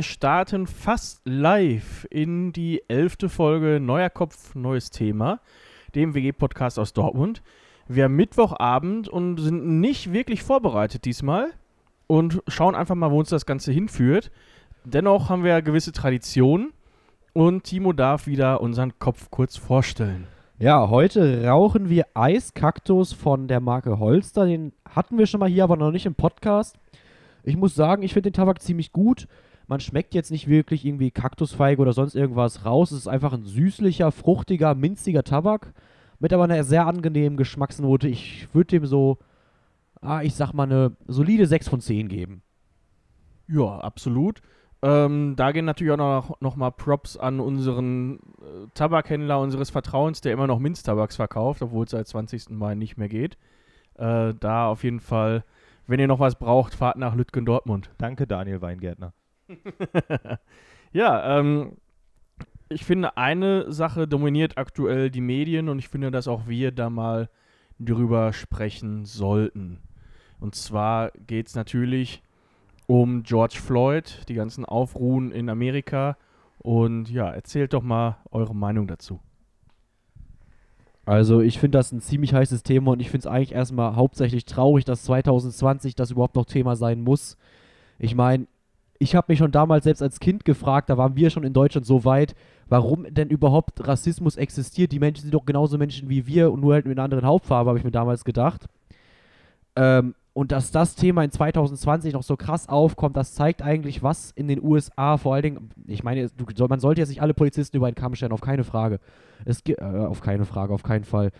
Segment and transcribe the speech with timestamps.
[0.00, 5.40] wir starten fast live in die elfte Folge Neuer Kopf, neues Thema,
[5.94, 7.42] dem WG-Podcast aus Dortmund.
[7.86, 11.50] Wir haben Mittwochabend und sind nicht wirklich vorbereitet diesmal
[12.06, 14.30] und schauen einfach mal, wo uns das Ganze hinführt.
[14.84, 16.72] Dennoch haben wir gewisse Traditionen
[17.34, 20.26] und Timo darf wieder unseren Kopf kurz vorstellen.
[20.58, 24.46] Ja, heute rauchen wir Eiskaktus von der Marke Holster.
[24.46, 26.78] Den hatten wir schon mal hier, aber noch nicht im Podcast.
[27.42, 29.28] Ich muss sagen, ich finde den Tabak ziemlich gut.
[29.70, 32.90] Man schmeckt jetzt nicht wirklich irgendwie Kaktusfeige oder sonst irgendwas raus.
[32.90, 35.72] Es ist einfach ein süßlicher, fruchtiger, minziger Tabak
[36.18, 38.08] mit aber einer sehr angenehmen Geschmacksnote.
[38.08, 39.18] Ich würde dem so,
[40.00, 42.42] ah, ich sag mal, eine solide 6 von 10 geben.
[43.46, 44.42] Ja, absolut.
[44.82, 50.20] Ähm, da gehen natürlich auch noch, noch mal Props an unseren äh, Tabakhändler unseres Vertrauens,
[50.20, 52.50] der immer noch Minztabaks verkauft, obwohl es seit 20.
[52.50, 53.38] Mai nicht mehr geht.
[53.94, 55.44] Äh, da auf jeden Fall,
[55.86, 57.90] wenn ihr noch was braucht, fahrt nach Lütgen Dortmund.
[57.98, 59.12] Danke, Daniel Weingärtner.
[60.92, 61.76] ja, ähm,
[62.68, 66.88] ich finde, eine Sache dominiert aktuell die Medien und ich finde, dass auch wir da
[66.90, 67.28] mal
[67.78, 69.80] drüber sprechen sollten.
[70.38, 72.22] Und zwar geht es natürlich
[72.86, 76.16] um George Floyd, die ganzen Aufruhen in Amerika.
[76.58, 79.20] Und ja, erzählt doch mal eure Meinung dazu.
[81.06, 84.44] Also ich finde das ein ziemlich heißes Thema und ich finde es eigentlich erstmal hauptsächlich
[84.44, 87.36] traurig, dass 2020 das überhaupt noch Thema sein muss.
[87.98, 88.46] Ich meine,
[89.02, 91.86] ich habe mich schon damals selbst als Kind gefragt, da waren wir schon in Deutschland
[91.86, 92.34] so weit,
[92.68, 94.92] warum denn überhaupt Rassismus existiert.
[94.92, 97.70] Die Menschen sind doch genauso Menschen wie wir und nur halt mit einer anderen Hauptfarbe,
[97.70, 98.66] habe ich mir damals gedacht.
[99.74, 104.32] Ähm, und dass das Thema in 2020 noch so krass aufkommt, das zeigt eigentlich, was
[104.32, 107.78] in den USA vor allen Dingen, ich meine, du, man sollte jetzt nicht alle Polizisten
[107.78, 109.00] über einen Kamm stellen, auf keine Frage.
[109.46, 111.32] Es äh, auf keine Frage, auf keinen Fall.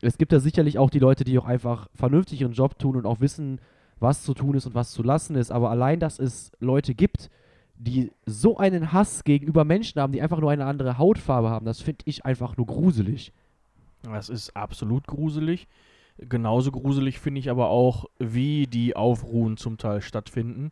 [0.00, 3.04] Es gibt da sicherlich auch die Leute, die auch einfach vernünftig ihren Job tun und
[3.04, 3.60] auch wissen,
[4.04, 5.50] was zu tun ist und was zu lassen ist.
[5.50, 7.30] Aber allein, dass es Leute gibt,
[7.76, 11.80] die so einen Hass gegenüber Menschen haben, die einfach nur eine andere Hautfarbe haben, das
[11.80, 13.32] finde ich einfach nur gruselig.
[14.04, 15.66] Das ist absolut gruselig.
[16.18, 20.70] Genauso gruselig finde ich aber auch, wie die Aufruhen zum Teil stattfinden.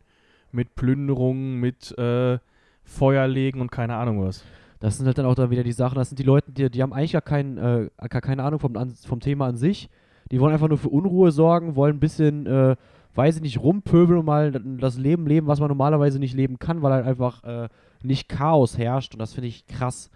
[0.51, 2.37] Mit Plünderungen, mit äh,
[2.83, 4.43] Feuerlegen und keine Ahnung was.
[4.79, 6.81] Das sind halt dann auch dann wieder die Sachen, das sind die Leute, die, die
[6.81, 9.89] haben eigentlich gar, kein, äh, gar keine Ahnung vom, vom Thema an sich.
[10.31, 12.75] Die wollen einfach nur für Unruhe sorgen, wollen ein bisschen, äh,
[13.15, 16.81] weiß ich nicht, rumpöbeln und mal das Leben leben, was man normalerweise nicht leben kann,
[16.81, 17.69] weil halt einfach äh,
[18.01, 19.13] nicht Chaos herrscht.
[19.13, 20.09] Und das finde ich krass.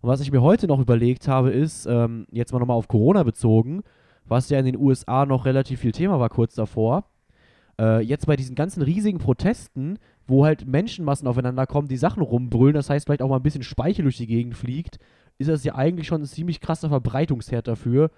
[0.00, 3.22] Und was ich mir heute noch überlegt habe, ist, ähm, jetzt mal nochmal auf Corona
[3.22, 3.82] bezogen,
[4.26, 7.04] was ja in den USA noch relativ viel Thema war kurz davor.
[7.78, 12.74] Äh, jetzt bei diesen ganzen riesigen Protesten, wo halt Menschenmassen aufeinander kommen, die Sachen rumbrüllen,
[12.74, 14.98] das heißt vielleicht auch mal ein bisschen Speichel durch die Gegend fliegt,
[15.38, 18.10] ist das ja eigentlich schon ein ziemlich krasser Verbreitungsherd dafür.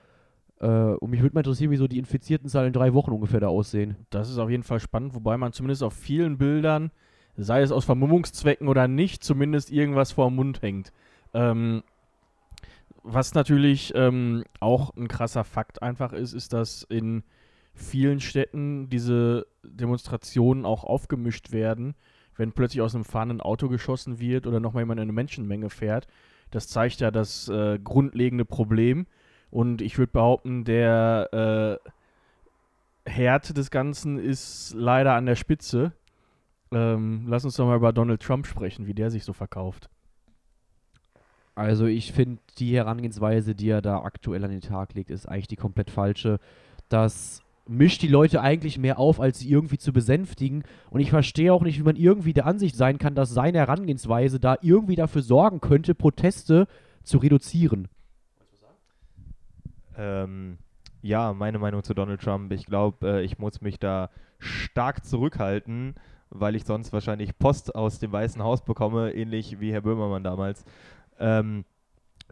[0.62, 3.40] Äh, und mich würde mal interessieren, wie so die infizierten Zahlen in drei Wochen ungefähr
[3.40, 3.96] da aussehen.
[4.10, 6.92] Das ist auf jeden Fall spannend, wobei man zumindest auf vielen Bildern,
[7.36, 10.92] sei es aus Vermummungszwecken oder nicht, zumindest irgendwas vor dem Mund hängt.
[11.34, 11.82] Ähm,
[13.02, 17.24] was natürlich ähm, auch ein krasser Fakt einfach ist, ist, dass in
[17.74, 21.94] vielen Städten diese Demonstrationen auch aufgemischt werden,
[22.36, 26.06] wenn plötzlich aus einem fahrenden Auto geschossen wird oder nochmal jemand in eine Menschenmenge fährt.
[26.52, 29.06] Das zeigt ja das äh, grundlegende Problem.
[29.52, 31.78] Und ich würde behaupten, der
[33.06, 35.92] äh, Herd des Ganzen ist leider an der Spitze.
[36.72, 39.90] Ähm, lass uns doch mal über Donald Trump sprechen, wie der sich so verkauft.
[41.54, 45.48] Also ich finde, die Herangehensweise, die er da aktuell an den Tag legt, ist eigentlich
[45.48, 46.40] die komplett falsche.
[46.88, 50.64] Das mischt die Leute eigentlich mehr auf, als sie irgendwie zu besänftigen.
[50.88, 54.40] Und ich verstehe auch nicht, wie man irgendwie der Ansicht sein kann, dass seine Herangehensweise
[54.40, 56.66] da irgendwie dafür sorgen könnte, Proteste
[57.02, 57.88] zu reduzieren.
[59.96, 60.58] Ähm,
[61.02, 62.52] ja, meine Meinung zu Donald Trump.
[62.52, 65.94] Ich glaube, äh, ich muss mich da stark zurückhalten,
[66.30, 70.64] weil ich sonst wahrscheinlich Post aus dem Weißen Haus bekomme, ähnlich wie Herr Böhmermann damals.
[71.18, 71.64] Ähm,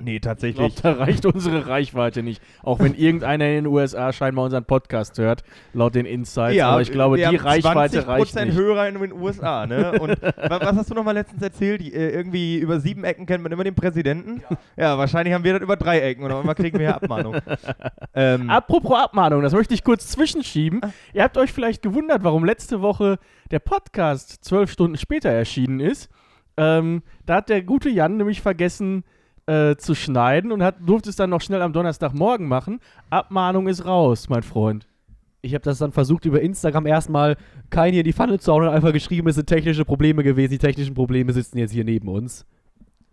[0.01, 0.69] Nee, tatsächlich.
[0.69, 2.43] Ich glaub, da reicht unsere Reichweite nicht.
[2.63, 6.57] Auch wenn irgendeiner in den USA scheinbar unseren Podcast hört, laut den Insights.
[6.57, 8.57] Ja, aber ich glaube, die Reichweite reicht nicht.
[8.57, 9.93] Hörer in den USA, ne?
[10.01, 11.81] Und was hast du nochmal letztens erzählt?
[11.81, 14.43] Die, äh, irgendwie über sieben Ecken kennt man immer den Präsidenten.
[14.51, 17.37] Ja, ja wahrscheinlich haben wir das über drei Ecken oder immer kriegen wir hier Abmahnung.
[18.15, 18.49] ähm.
[18.49, 20.81] Apropos Abmahnung, das möchte ich kurz zwischenschieben.
[20.83, 20.91] Ah.
[21.13, 23.19] Ihr habt euch vielleicht gewundert, warum letzte Woche
[23.51, 26.09] der Podcast zwölf Stunden später erschienen ist.
[26.57, 29.05] Ähm, da hat der gute Jan nämlich vergessen,
[29.51, 32.79] äh, zu schneiden und hat, durfte es dann noch schnell am Donnerstagmorgen machen.
[33.11, 34.87] Abmahnung ist raus, mein Freund.
[35.43, 37.37] Ich habe das dann versucht, über Instagram erstmal
[37.69, 40.53] kein hier in die Pfanne zu hauen und einfach geschrieben, es sind technische Probleme gewesen.
[40.53, 42.47] Die technischen Probleme sitzen jetzt hier neben uns.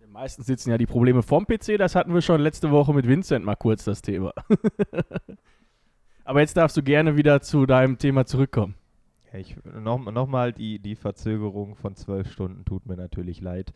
[0.09, 3.43] Meistens sitzen ja die Probleme vom PC, das hatten wir schon letzte Woche mit Vincent
[3.43, 4.33] mal kurz das Thema.
[6.23, 8.75] Aber jetzt darfst du gerne wieder zu deinem Thema zurückkommen.
[9.33, 13.73] Ich, noch, noch mal die, die Verzögerung von zwölf Stunden tut mir natürlich leid.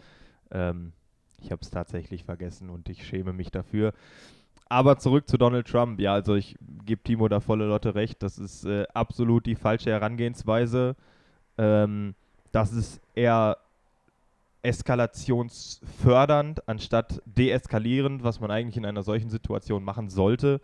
[0.52, 0.94] Ähm,
[1.42, 3.94] ich habe es tatsächlich vergessen und ich schäme mich dafür.
[4.70, 6.00] Aber zurück zu Donald Trump.
[6.00, 6.56] Ja, also ich
[6.86, 8.24] gebe Timo da volle Lotte recht.
[8.24, 10.96] Das ist äh, absolut die falsche Herangehensweise.
[11.58, 12.16] Ähm,
[12.52, 13.58] das ist eher
[14.64, 20.62] eskalationsfördernd anstatt deeskalierend, was man eigentlich in einer solchen Situation machen sollte.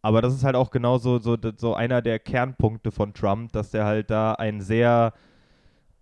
[0.00, 3.84] Aber das ist halt auch genauso so, so einer der Kernpunkte von Trump, dass der
[3.84, 5.12] halt da ein sehr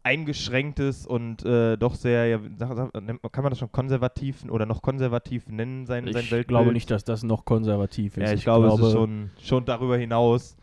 [0.05, 5.87] eingeschränktes und äh, doch sehr, ja, kann man das schon konservativ oder noch konservativ nennen,
[5.87, 6.41] sein, ich sein Weltbild?
[6.43, 8.23] Ich glaube nicht, dass das noch konservativ ist.
[8.23, 10.57] Ja, ich, ich glaube, glaube, es ist schon, schon darüber hinaus.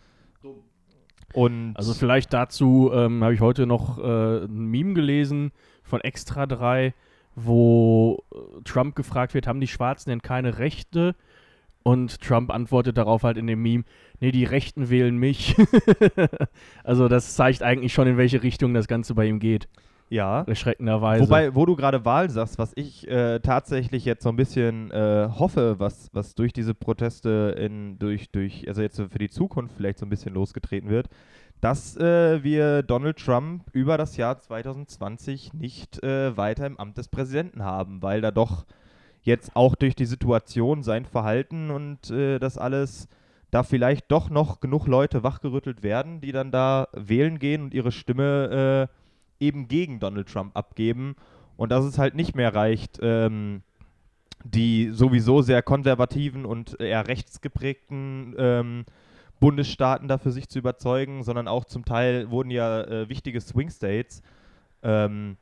[1.34, 5.52] Und also vielleicht dazu ähm, habe ich heute noch äh, ein Meme gelesen
[5.84, 6.94] von Extra 3,
[7.36, 11.16] wo äh, Trump gefragt wird, haben die Schwarzen denn keine Rechte?
[11.84, 13.84] Und Trump antwortet darauf halt in dem Meme,
[14.20, 15.56] nee, die Rechten wählen mich.
[16.84, 19.68] also das zeigt eigentlich schon, in welche Richtung das Ganze bei ihm geht.
[20.10, 20.42] Ja.
[20.42, 21.24] Erschreckenderweise.
[21.24, 25.30] Wobei, wo du gerade Wahl sagst, was ich äh, tatsächlich jetzt so ein bisschen äh,
[25.32, 30.00] hoffe, was, was durch diese Proteste in, durch, durch, also jetzt für die Zukunft vielleicht
[30.00, 31.10] so ein bisschen losgetreten wird,
[31.62, 37.10] dass äh, wir Donald Trump über das Jahr 2020 nicht äh, weiter im Amt des
[37.10, 38.66] Präsidenten haben, weil da doch
[39.24, 43.08] jetzt auch durch die Situation, sein Verhalten und äh, das alles
[43.52, 47.92] da vielleicht doch noch genug Leute wachgerüttelt werden, die dann da wählen gehen und ihre
[47.92, 48.90] Stimme
[49.42, 51.16] äh, eben gegen Donald Trump abgeben.
[51.58, 53.64] Und dass es halt nicht mehr reicht, ähm,
[54.44, 58.86] die sowieso sehr konservativen und eher rechtsgeprägten ähm,
[59.40, 63.70] Bundesstaaten da für sich zu überzeugen, sondern auch zum Teil wurden ja äh, wichtige Swing
[63.70, 64.22] States
[64.84, 65.38] ähm,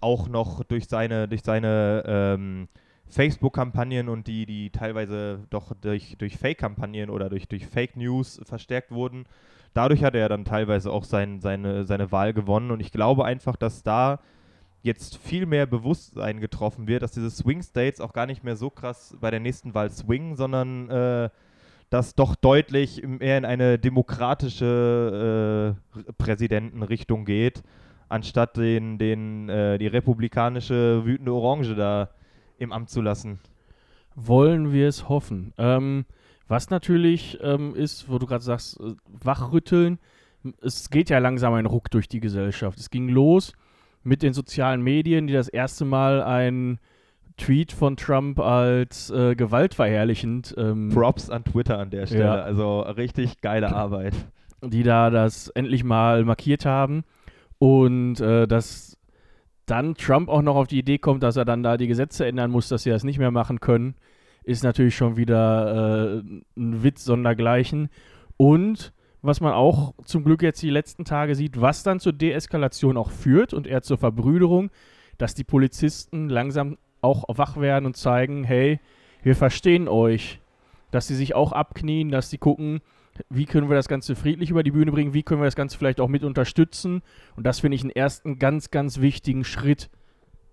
[0.00, 2.68] auch noch durch seine, durch seine ähm,
[3.10, 8.90] Facebook-Kampagnen und die, die teilweise doch durch, durch Fake-Kampagnen oder durch, durch Fake News verstärkt
[8.90, 9.24] wurden.
[9.74, 13.56] Dadurch hat er dann teilweise auch sein, seine, seine Wahl gewonnen und ich glaube einfach,
[13.56, 14.20] dass da
[14.82, 18.70] jetzt viel mehr Bewusstsein getroffen wird, dass diese Swing States auch gar nicht mehr so
[18.70, 21.28] krass bei der nächsten Wahl swingen, sondern äh,
[21.90, 27.62] das doch deutlich mehr in eine demokratische äh, Präsidentenrichtung geht,
[28.08, 32.10] anstatt den, den, äh, die republikanische wütende Orange da
[32.60, 33.40] im Amt zu lassen.
[34.14, 35.52] Wollen wir es hoffen.
[35.58, 36.04] Ähm,
[36.46, 39.98] was natürlich ähm, ist, wo du gerade sagst, äh, wachrütteln,
[40.62, 42.78] es geht ja langsam ein Ruck durch die Gesellschaft.
[42.78, 43.52] Es ging los
[44.02, 46.78] mit den sozialen Medien, die das erste Mal ein
[47.36, 50.54] Tweet von Trump als äh, gewaltverherrlichend.
[50.58, 52.24] Ähm, Props an Twitter an der Stelle.
[52.24, 52.42] Ja.
[52.42, 54.14] Also richtig geile Arbeit.
[54.62, 57.04] Die da das endlich mal markiert haben.
[57.58, 58.89] Und äh, dass
[59.70, 62.50] dann Trump auch noch auf die Idee kommt, dass er dann da die Gesetze ändern
[62.50, 63.94] muss, dass sie das nicht mehr machen können,
[64.42, 66.22] ist natürlich schon wieder äh,
[66.56, 67.88] ein Witz sondergleichen.
[68.36, 72.96] Und was man auch zum Glück jetzt die letzten Tage sieht, was dann zur Deeskalation
[72.96, 74.70] auch führt und eher zur Verbrüderung,
[75.18, 78.80] dass die Polizisten langsam auch wach werden und zeigen, hey,
[79.22, 80.40] wir verstehen euch.
[80.90, 82.80] Dass sie sich auch abknien, dass sie gucken,
[83.28, 85.76] wie können wir das Ganze friedlich über die Bühne bringen, wie können wir das Ganze
[85.76, 87.02] vielleicht auch mit unterstützen.
[87.36, 89.90] Und das finde ich einen ersten ganz, ganz wichtigen Schritt.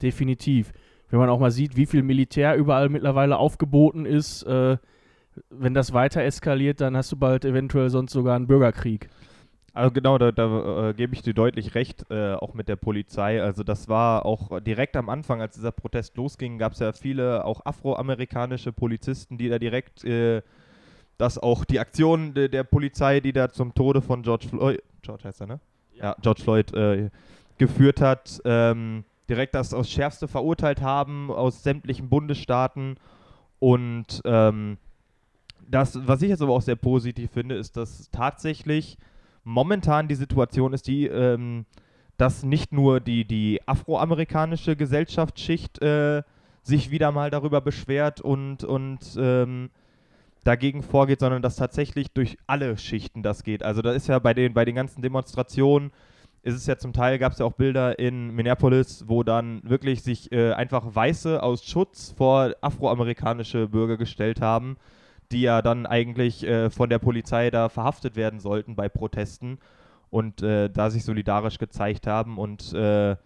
[0.01, 0.73] Definitiv.
[1.09, 4.77] Wenn man auch mal sieht, wie viel Militär überall mittlerweile aufgeboten ist, äh,
[5.49, 9.09] wenn das weiter eskaliert, dann hast du bald eventuell sonst sogar einen Bürgerkrieg.
[9.73, 13.41] Also genau, da, da äh, gebe ich dir deutlich recht, äh, auch mit der Polizei.
[13.41, 17.45] Also das war auch direkt am Anfang, als dieser Protest losging, gab es ja viele
[17.45, 20.41] auch afroamerikanische Polizisten, die da direkt äh,
[21.17, 25.23] dass auch die Aktion de, der Polizei, die da zum Tode von George Floyd, George
[25.25, 25.59] heißt er, ne?
[25.93, 27.09] Ja, ja George Floyd äh,
[27.57, 32.95] geführt hat, ähm, direkt das aufs Schärfste verurteilt haben aus sämtlichen Bundesstaaten.
[33.59, 34.77] Und ähm,
[35.67, 38.97] das, was ich jetzt aber auch sehr positiv finde, ist, dass tatsächlich
[39.43, 41.65] momentan die Situation ist, die, ähm,
[42.17, 46.23] dass nicht nur die, die afroamerikanische Gesellschaftsschicht äh,
[46.63, 49.69] sich wieder mal darüber beschwert und, und ähm,
[50.47, 53.63] dagegen vorgeht, sondern dass tatsächlich durch alle Schichten das geht.
[53.63, 55.91] Also da ist ja bei den, bei den ganzen Demonstrationen,
[56.41, 60.01] ist es ja zum Teil, gab es ja auch Bilder in Minneapolis, wo dann wirklich
[60.03, 64.77] sich äh, einfach Weiße aus Schutz vor afroamerikanische Bürger gestellt haben,
[65.31, 69.59] die ja dann eigentlich äh, von der Polizei da verhaftet werden sollten bei Protesten
[70.09, 73.17] und äh, da sich solidarisch gezeigt haben und äh,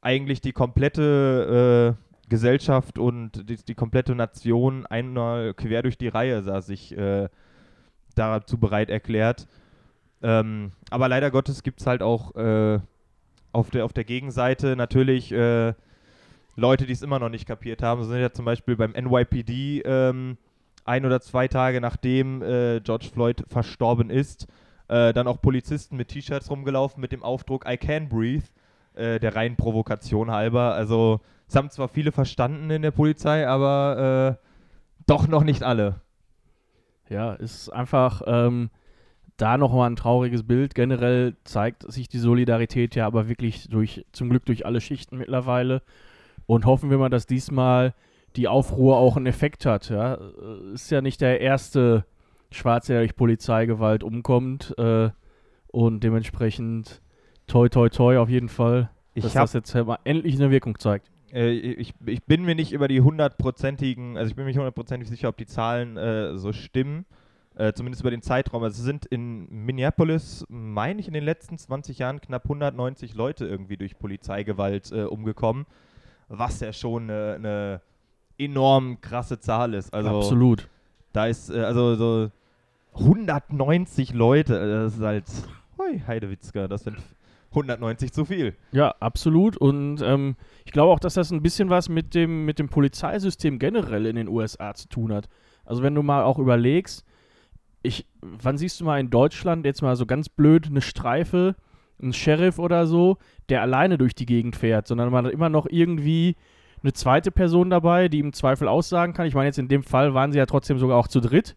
[0.00, 6.42] eigentlich die komplette äh, Gesellschaft und die, die, komplette Nation einmal quer durch die Reihe
[6.42, 7.28] sah sich äh,
[8.14, 9.46] dazu bereit erklärt.
[10.22, 12.80] Ähm, aber leider Gottes gibt es halt auch äh,
[13.52, 15.74] auf, der, auf der Gegenseite natürlich äh,
[16.56, 18.02] Leute, die es immer noch nicht kapiert haben.
[18.02, 20.36] So sind ja zum Beispiel beim NYPD ähm,
[20.84, 24.48] ein oder zwei Tage nachdem äh, George Floyd verstorben ist,
[24.88, 28.46] äh, dann auch Polizisten mit T-Shirts rumgelaufen mit dem Aufdruck I can breathe,
[28.98, 30.74] äh, der reinen Provokation halber.
[30.74, 34.46] Also es haben zwar viele verstanden in der Polizei, aber äh,
[35.06, 36.00] doch noch nicht alle.
[37.08, 38.70] Ja, ist einfach ähm,
[39.38, 40.74] da nochmal ein trauriges Bild.
[40.74, 45.82] Generell zeigt sich die Solidarität ja aber wirklich durch, zum Glück durch alle Schichten mittlerweile.
[46.46, 47.94] Und hoffen wir mal, dass diesmal
[48.36, 49.88] die Aufruhr auch einen Effekt hat.
[49.88, 50.14] Ja?
[50.14, 52.04] Äh, ist ja nicht der erste
[52.50, 54.74] Schwarze, der durch Polizeigewalt umkommt.
[54.76, 55.10] Äh,
[55.70, 57.00] und dementsprechend
[57.48, 61.10] toi toi toi auf jeden Fall, Ich dass das jetzt mal endlich eine Wirkung zeigt.
[61.32, 65.08] Äh, ich, ich bin mir nicht über die hundertprozentigen, also ich bin mir nicht hundertprozentig
[65.08, 67.04] sicher, ob die Zahlen äh, so stimmen.
[67.56, 68.62] Äh, zumindest über den Zeitraum.
[68.62, 73.46] Also es sind in Minneapolis, meine ich, in den letzten 20 Jahren knapp 190 Leute
[73.46, 75.66] irgendwie durch Polizeigewalt äh, umgekommen.
[76.28, 77.80] Was ja schon eine eine
[78.38, 79.92] enorm krasse Zahl ist.
[79.92, 80.68] Also Absolut.
[81.12, 82.30] da ist, äh, also so
[82.94, 85.24] 190 Leute, äh, das ist halt,
[85.76, 86.98] hui, Heidewitzka, das sind
[87.50, 88.54] 190 zu viel.
[88.72, 89.56] Ja, absolut.
[89.56, 93.58] Und ähm, ich glaube auch, dass das ein bisschen was mit dem, mit dem Polizeisystem
[93.58, 95.28] generell in den USA zu tun hat.
[95.64, 97.04] Also wenn du mal auch überlegst,
[97.82, 101.56] ich, wann siehst du mal in Deutschland jetzt mal so ganz blöd eine Streife,
[102.02, 105.66] ein Sheriff oder so, der alleine durch die Gegend fährt, sondern man hat immer noch
[105.68, 106.36] irgendwie
[106.82, 109.26] eine zweite Person dabei, die im Zweifel aussagen kann.
[109.26, 111.56] Ich meine, jetzt in dem Fall waren sie ja trotzdem sogar auch zu dritt.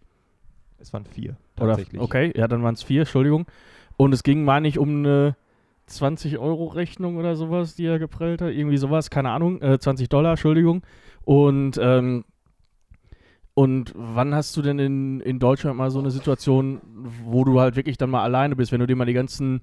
[0.80, 2.02] Es waren vier, Oder, tatsächlich.
[2.02, 3.46] okay, ja, dann waren es vier, Entschuldigung.
[3.98, 5.36] Und es ging, meine ich, um eine
[5.92, 8.54] 20-Euro-Rechnung oder sowas, die er geprellt hat.
[8.54, 9.62] Irgendwie sowas, keine Ahnung.
[9.62, 10.84] Äh, 20 Dollar, Entschuldigung.
[11.24, 12.26] Und, ähm,
[13.54, 16.82] und wann hast du denn in, in Deutschland mal so eine Situation,
[17.26, 19.62] wo du halt wirklich dann mal alleine bist, wenn du dir mal die ganzen,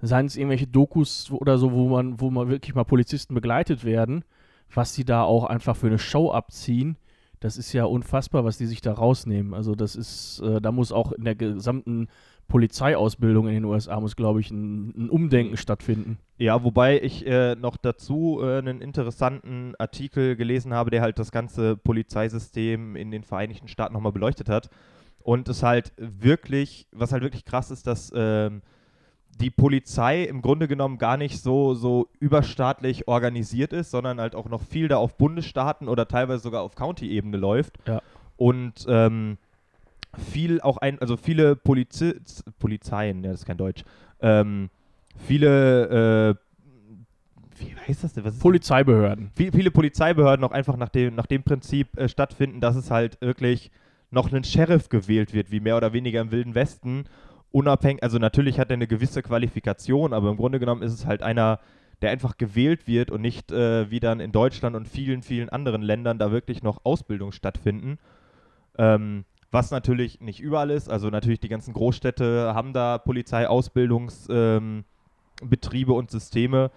[0.00, 4.24] seien es irgendwelche Dokus oder so, wo man, wo man wirklich mal Polizisten begleitet werden,
[4.72, 6.96] was die da auch einfach für eine Show abziehen,
[7.42, 9.52] das ist ja unfassbar, was die sich da rausnehmen.
[9.52, 12.06] Also das ist, äh, da muss auch in der gesamten
[12.52, 16.18] Polizeiausbildung in den USA muss, glaube ich, ein, ein Umdenken stattfinden.
[16.36, 21.32] Ja, wobei ich äh, noch dazu äh, einen interessanten Artikel gelesen habe, der halt das
[21.32, 24.68] ganze Polizeisystem in den Vereinigten Staaten nochmal beleuchtet hat.
[25.22, 28.60] Und es halt wirklich, was halt wirklich krass ist, dass ähm,
[29.40, 34.50] die Polizei im Grunde genommen gar nicht so, so überstaatlich organisiert ist, sondern halt auch
[34.50, 37.78] noch viel da auf Bundesstaaten oder teilweise sogar auf County-Ebene läuft.
[37.88, 38.02] Ja.
[38.36, 39.38] Und ähm,
[40.18, 42.14] viel auch ein, also viele Polizi
[42.58, 43.84] Polizeien, ja, das ist kein Deutsch,
[44.20, 44.70] ähm,
[45.16, 48.24] viele, äh, wie heißt das denn?
[48.24, 49.30] Was Polizeibehörden.
[49.34, 53.20] viel, viele Polizeibehörden auch einfach nach dem, nach dem Prinzip äh, stattfinden, dass es halt
[53.20, 53.70] wirklich
[54.10, 57.04] noch ein Sheriff gewählt wird, wie mehr oder weniger im Wilden Westen.
[57.50, 61.22] Unabhängig, also natürlich hat er eine gewisse Qualifikation, aber im Grunde genommen ist es halt
[61.22, 61.60] einer,
[62.02, 65.82] der einfach gewählt wird und nicht äh, wie dann in Deutschland und vielen, vielen anderen
[65.82, 67.98] Ländern da wirklich noch Ausbildung stattfinden.
[68.76, 70.88] Ähm, was natürlich nicht überall ist.
[70.88, 74.84] Also natürlich die ganzen Großstädte haben da Polizeiausbildungsbetriebe
[75.92, 76.70] ähm, und Systeme.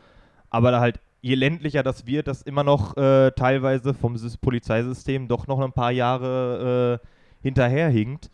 [0.50, 5.29] Aber da halt, je ländlicher das wird, das immer noch äh, teilweise vom Sys Polizeisystem
[5.29, 7.08] doch noch ein paar Jahre äh,
[7.41, 8.29] hinterherhinkt.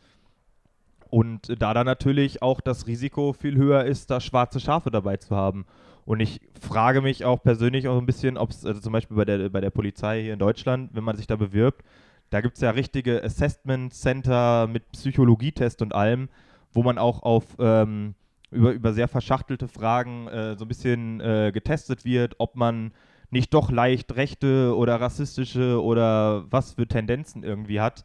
[1.12, 5.36] Und da dann natürlich auch das Risiko viel höher ist, da schwarze Schafe dabei zu
[5.36, 5.66] haben.
[6.06, 9.26] Und ich frage mich auch persönlich auch ein bisschen, ob es, also zum Beispiel bei
[9.26, 11.84] der, bei der Polizei hier in Deutschland, wenn man sich da bewirbt,
[12.32, 16.30] da gibt es ja richtige Assessment Center mit Psychologietest und allem,
[16.74, 18.16] wo man auch auf ähm,
[18.50, 22.94] über, über sehr verschachtelte Fragen äh, so ein bisschen äh, getestet wird, ob man
[23.30, 28.04] nicht doch leicht rechte oder rassistische oder was für Tendenzen irgendwie hat.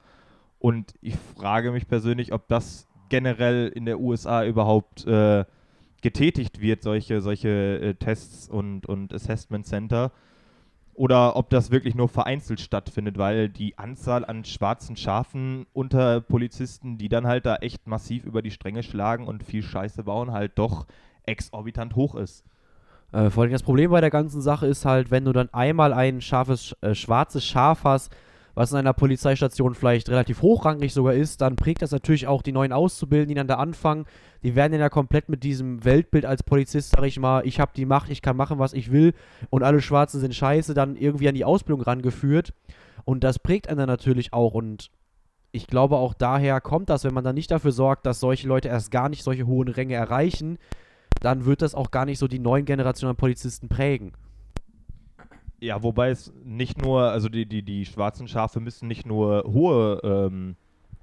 [0.59, 5.45] Und ich frage mich persönlich, ob das generell in der USA überhaupt äh,
[6.03, 7.49] getätigt wird, solche, solche
[7.81, 10.13] äh, Tests und, und Assessment Center.
[10.97, 16.97] Oder ob das wirklich nur vereinzelt stattfindet, weil die Anzahl an schwarzen Schafen unter Polizisten,
[16.97, 20.53] die dann halt da echt massiv über die Stränge schlagen und viel Scheiße bauen, halt
[20.59, 20.87] doch
[21.25, 22.45] exorbitant hoch ist.
[23.13, 25.93] Äh, vor allem das Problem bei der ganzen Sache ist halt, wenn du dann einmal
[25.93, 28.11] ein scharfes, äh, schwarzes Schaf hast,
[28.57, 32.53] was in einer Polizeistation vielleicht relativ hochrangig sogar ist, dann prägt das natürlich auch die
[32.53, 34.07] neuen Auszubildenden, die dann da anfangen.
[34.43, 37.73] Die werden dann ja komplett mit diesem Weltbild als Polizist, sag ich mal, ich habe
[37.77, 39.13] die Macht, ich kann machen, was ich will
[39.51, 42.55] und alle Schwarzen sind scheiße, dann irgendwie an die Ausbildung rangeführt.
[43.05, 44.91] Und das prägt einen dann natürlich auch und
[45.53, 48.69] ich glaube auch daher kommt das, wenn man dann nicht dafür sorgt, dass solche Leute
[48.69, 50.57] erst gar nicht solche hohen Ränge erreichen,
[51.21, 54.13] dann wird das auch gar nicht so die neuen Generationen an Polizisten prägen.
[55.61, 60.01] Ja, wobei es nicht nur, also die, die, die schwarzen Schafe müssen nicht nur hohe,
[60.03, 60.57] ähm,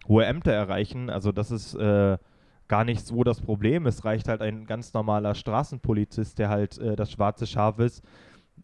[0.07, 2.17] hohe Ämter erreichen, also das ist äh,
[2.67, 3.87] gar nicht so das Problem.
[3.87, 8.03] Es reicht halt ein ganz normaler Straßenpolizist, der halt äh, das schwarze Schaf ist,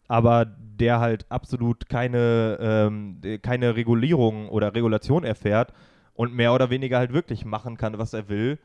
[0.08, 5.72] aber der halt absolut keine, ähm, keine Regulierung oder Regulation erfährt
[6.14, 8.58] und mehr oder weniger halt wirklich machen kann, was er will.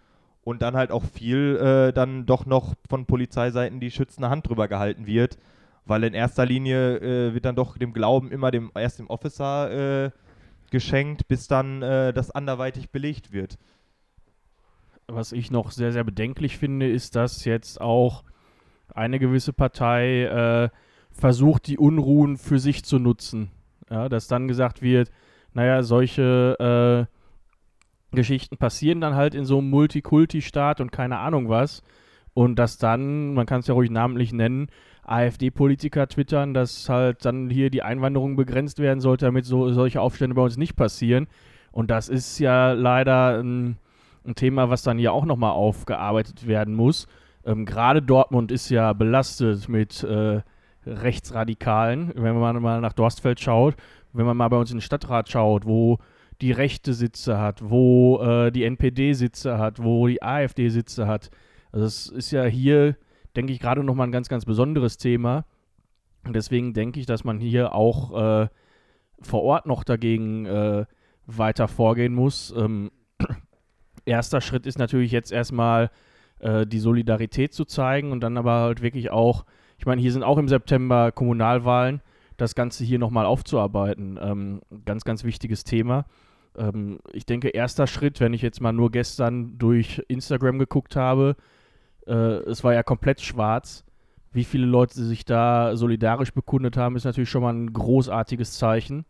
[0.43, 4.67] Und dann halt auch viel äh, dann doch noch von Polizeiseiten die schützende Hand drüber
[4.67, 5.39] gehalten wird.
[5.85, 10.05] Weil in erster Linie äh, wird dann doch dem Glauben immer dem erst dem Officer
[10.05, 10.11] äh,
[10.71, 13.57] geschenkt, bis dann äh, das anderweitig belegt wird.
[15.07, 18.23] Was ich noch sehr, sehr bedenklich finde, ist, dass jetzt auch
[18.93, 20.69] eine gewisse Partei äh,
[21.11, 23.51] versucht, die Unruhen für sich zu nutzen.
[23.89, 25.11] Ja, dass dann gesagt wird,
[25.53, 31.83] naja, solche äh, Geschichten passieren dann halt in so einem Multikulti-Staat und keine Ahnung was.
[32.33, 34.67] Und dass dann, man kann es ja ruhig namentlich nennen,
[35.05, 40.35] AfD-Politiker twittern, dass halt dann hier die Einwanderung begrenzt werden sollte, damit so, solche Aufstände
[40.35, 41.27] bei uns nicht passieren.
[41.71, 43.77] Und das ist ja leider ein,
[44.25, 47.07] ein Thema, was dann hier auch nochmal aufgearbeitet werden muss.
[47.45, 50.41] Ähm, Gerade Dortmund ist ja belastet mit äh,
[50.85, 53.75] Rechtsradikalen, wenn man mal nach Dorstfeld schaut,
[54.13, 55.99] wenn man mal bei uns in den Stadtrat schaut, wo
[56.41, 61.29] die Rechte Sitze hat, wo äh, die NPD Sitze hat, wo die AfD Sitze hat.
[61.71, 62.95] Also es ist ja hier,
[63.35, 65.45] denke ich, gerade nochmal ein ganz, ganz besonderes Thema.
[66.25, 68.47] Und deswegen denke ich, dass man hier auch äh,
[69.21, 70.85] vor Ort noch dagegen äh,
[71.25, 72.53] weiter vorgehen muss.
[72.57, 72.91] Ähm,
[74.05, 75.91] erster Schritt ist natürlich jetzt erstmal
[76.39, 79.45] äh, die Solidarität zu zeigen und dann aber halt wirklich auch
[79.77, 82.01] ich meine, hier sind auch im September Kommunalwahlen,
[82.37, 84.19] das Ganze hier nochmal aufzuarbeiten.
[84.21, 86.05] Ähm, ganz, ganz wichtiges Thema.
[86.57, 91.35] Ähm, ich denke, erster Schritt, wenn ich jetzt mal nur gestern durch Instagram geguckt habe,
[92.07, 93.83] äh, es war ja komplett schwarz.
[94.31, 99.05] Wie viele Leute sich da solidarisch bekundet haben, ist natürlich schon mal ein großartiges Zeichen.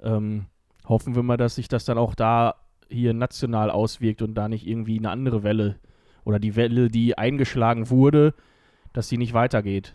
[0.00, 0.46] Ähm,
[0.86, 2.54] hoffen wir mal, dass sich das dann auch da
[2.88, 5.76] hier national auswirkt und da nicht irgendwie eine andere Welle
[6.24, 8.34] oder die Welle, die eingeschlagen wurde,
[8.92, 9.94] dass sie nicht weitergeht.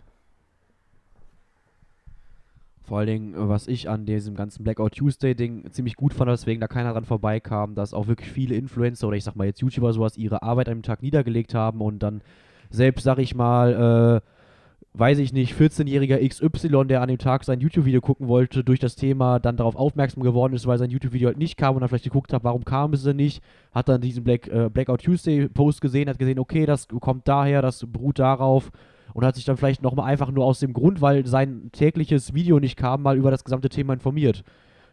[2.88, 6.68] Vor allen Dingen, was ich an diesem ganzen Blackout Tuesday-Ding ziemlich gut fand, weswegen da
[6.68, 10.16] keiner dran vorbeikam, dass auch wirklich viele Influencer oder ich sag mal jetzt YouTuber sowas
[10.16, 12.22] ihre Arbeit an dem Tag niedergelegt haben und dann
[12.70, 17.60] selbst, sag ich mal, äh, weiß ich nicht, 14-jähriger XY, der an dem Tag sein
[17.60, 21.36] YouTube-Video gucken wollte, durch das Thema dann darauf aufmerksam geworden ist, weil sein YouTube-Video halt
[21.36, 24.24] nicht kam und dann vielleicht geguckt hat, warum kam es denn nicht, hat dann diesen
[24.24, 28.72] Black, äh, Blackout Tuesday-Post gesehen, hat gesehen, okay, das kommt daher, das beruht darauf
[29.14, 32.60] und hat sich dann vielleicht nochmal einfach nur aus dem Grund, weil sein tägliches Video
[32.60, 34.44] nicht kam, mal über das gesamte Thema informiert.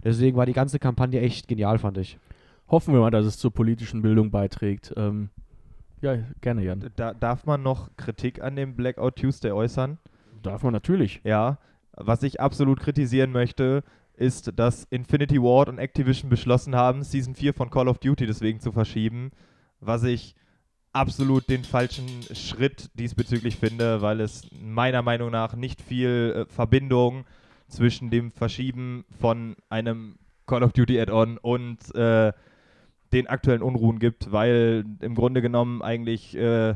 [0.04, 2.20] Deswegen war die ganze Kampagne echt genial, fand ich.
[2.68, 4.94] Hoffen wir mal, dass es zur politischen Bildung beiträgt.
[4.98, 5.30] Ähm,
[6.02, 6.92] ja, gerne, Jan.
[6.96, 9.98] Da, darf man noch Kritik an dem Blackout Tuesday äußern?
[10.42, 11.22] Darf man natürlich.
[11.24, 11.58] Ja.
[11.94, 13.84] Was ich absolut kritisieren möchte,
[14.16, 18.60] ist, dass Infinity Ward und Activision beschlossen haben, Season 4 von Call of Duty deswegen
[18.60, 19.32] zu verschieben,
[19.80, 20.36] was ich
[20.96, 27.26] absolut den falschen Schritt diesbezüglich finde, weil es meiner Meinung nach nicht viel äh, Verbindung
[27.68, 32.32] zwischen dem Verschieben von einem Call of Duty Add-on und äh,
[33.12, 36.76] den aktuellen Unruhen gibt, weil im Grunde genommen eigentlich äh,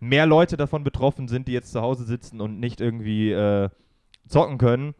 [0.00, 3.68] mehr Leute davon betroffen sind, die jetzt zu Hause sitzen und nicht irgendwie äh,
[4.26, 4.94] zocken können,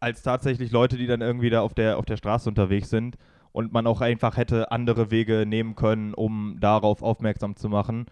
[0.00, 3.16] als tatsächlich Leute, die dann irgendwie da auf der, auf der Straße unterwegs sind
[3.58, 8.06] und man auch einfach hätte andere Wege nehmen können, um darauf aufmerksam zu machen.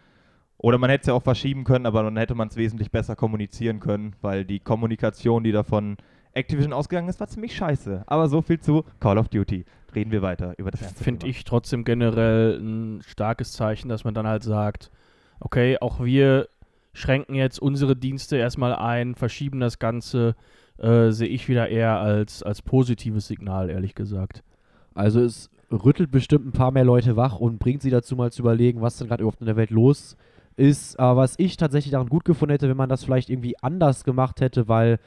[0.59, 3.15] Oder man hätte es ja auch verschieben können, aber dann hätte man es wesentlich besser
[3.15, 5.99] kommunizieren können, weil die Kommunikation, die da von
[6.33, 8.03] Activision ausgegangen ist, war ziemlich scheiße.
[8.09, 9.65] Aber so viel zu Call of Duty.
[9.95, 14.15] Reden wir weiter über das erste Finde ich trotzdem generell ein starkes Zeichen, dass man
[14.15, 14.91] dann halt sagt,
[15.39, 16.49] okay, auch wir
[16.93, 20.35] schränken jetzt unsere Dienste erstmal ein, verschieben das Ganze,
[20.79, 24.43] äh, sehe ich wieder eher als, als positives Signal, ehrlich gesagt.
[24.97, 28.43] Also es rüttelt bestimmt ein paar mehr Leute wach und bringt sie dazu mal zu
[28.43, 30.17] überlegen, was denn gerade überhaupt in der Welt los
[30.57, 30.99] ist.
[30.99, 34.41] Aber was ich tatsächlich daran gut gefunden hätte, wenn man das vielleicht irgendwie anders gemacht
[34.41, 34.99] hätte, weil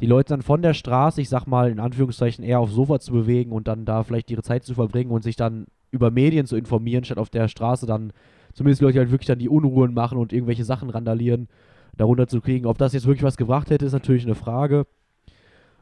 [0.00, 3.12] die Leute dann von der Straße, ich sag mal in Anführungszeichen, eher aufs Sofa zu
[3.12, 6.56] bewegen und dann da vielleicht ihre Zeit zu verbringen und sich dann über Medien zu
[6.56, 8.12] informieren, statt auf der Straße dann
[8.52, 11.48] zumindest Leute halt wirklich dann die Unruhen machen und irgendwelche Sachen randalieren,
[11.96, 12.66] darunter zu kriegen.
[12.66, 14.86] Ob das jetzt wirklich was gebracht hätte, ist natürlich eine Frage.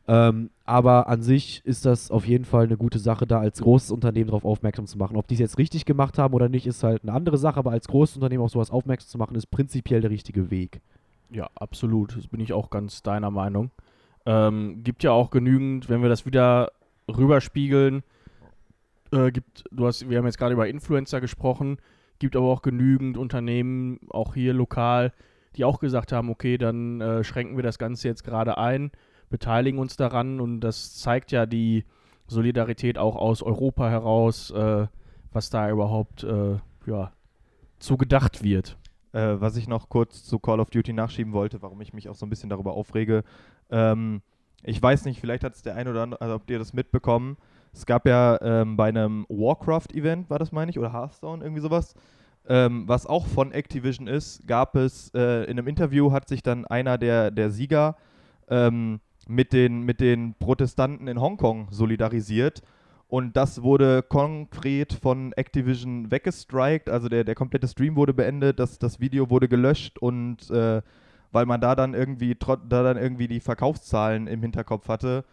[0.06, 3.90] Ähm, aber an sich ist das auf jeden Fall eine gute Sache, da als großes
[3.90, 5.16] Unternehmen darauf aufmerksam zu machen.
[5.16, 7.70] Ob die es jetzt richtig gemacht haben oder nicht, ist halt eine andere Sache, aber
[7.70, 10.80] als großes Unternehmen auf sowas aufmerksam zu machen, ist prinzipiell der richtige Weg.
[11.30, 12.16] Ja, absolut.
[12.16, 13.70] Das bin ich auch ganz deiner Meinung.
[14.26, 16.70] Ähm, gibt ja auch genügend, wenn wir das wieder
[17.08, 18.02] rüberspiegeln,
[19.12, 21.78] äh, gibt, du hast, wir haben jetzt gerade über Influencer gesprochen,
[22.18, 25.12] gibt aber auch genügend Unternehmen, auch hier lokal,
[25.56, 28.90] die auch gesagt haben, okay, dann äh, schränken wir das Ganze jetzt gerade ein
[29.30, 31.84] beteiligen uns daran und das zeigt ja die
[32.26, 34.86] Solidarität auch aus Europa heraus, äh,
[35.32, 37.12] was da überhaupt äh, ja,
[37.78, 38.78] zu gedacht wird.
[39.12, 42.16] Äh, was ich noch kurz zu Call of Duty nachschieben wollte, warum ich mich auch
[42.16, 43.22] so ein bisschen darüber aufrege.
[43.70, 44.22] Ähm,
[44.64, 47.36] ich weiß nicht, vielleicht hat es der ein oder andere, also habt ihr das mitbekommen,
[47.72, 51.94] Es gab ja ähm, bei einem Warcraft-Event, war das meine ich, oder Hearthstone, irgendwie sowas,
[52.48, 56.66] ähm, was auch von Activision ist, gab es äh, in einem Interview hat sich dann
[56.66, 57.96] einer der, der Sieger
[58.48, 62.62] ähm, mit, den, mit den Protestanten in Hongkong solidarisiert.
[63.08, 66.88] Und das wurde konkret von Activision weggestrikt.
[66.88, 70.82] Also der, der komplette Stream wurde beendet, das, das Video wurde gelöscht und äh,
[71.30, 75.24] weil man da dann irgendwie da dann irgendwie die Verkaufszahlen im Hinterkopf hatte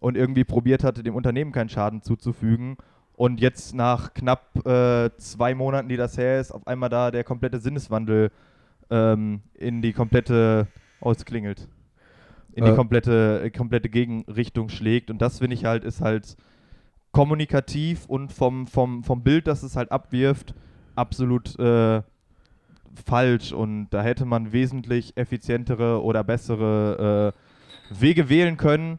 [0.00, 2.76] und irgendwie probiert hatte, dem Unternehmen keinen Schaden zuzufügen.
[3.14, 7.22] Und jetzt nach knapp äh, zwei Monaten, die das her ist, auf einmal da der
[7.24, 8.30] komplette Sinneswandel
[8.88, 10.66] ähm, in die komplette,
[11.00, 11.68] oh, es klingelt,
[12.54, 12.76] in die Äh.
[12.76, 15.10] komplette, komplette Gegenrichtung schlägt.
[15.10, 16.36] Und das finde ich halt, ist halt
[17.12, 20.54] kommunikativ und vom, vom, vom Bild, das es halt abwirft,
[20.94, 22.02] absolut äh,
[23.06, 23.52] falsch.
[23.52, 28.98] Und da hätte man wesentlich effizientere oder bessere äh, Wege wählen können,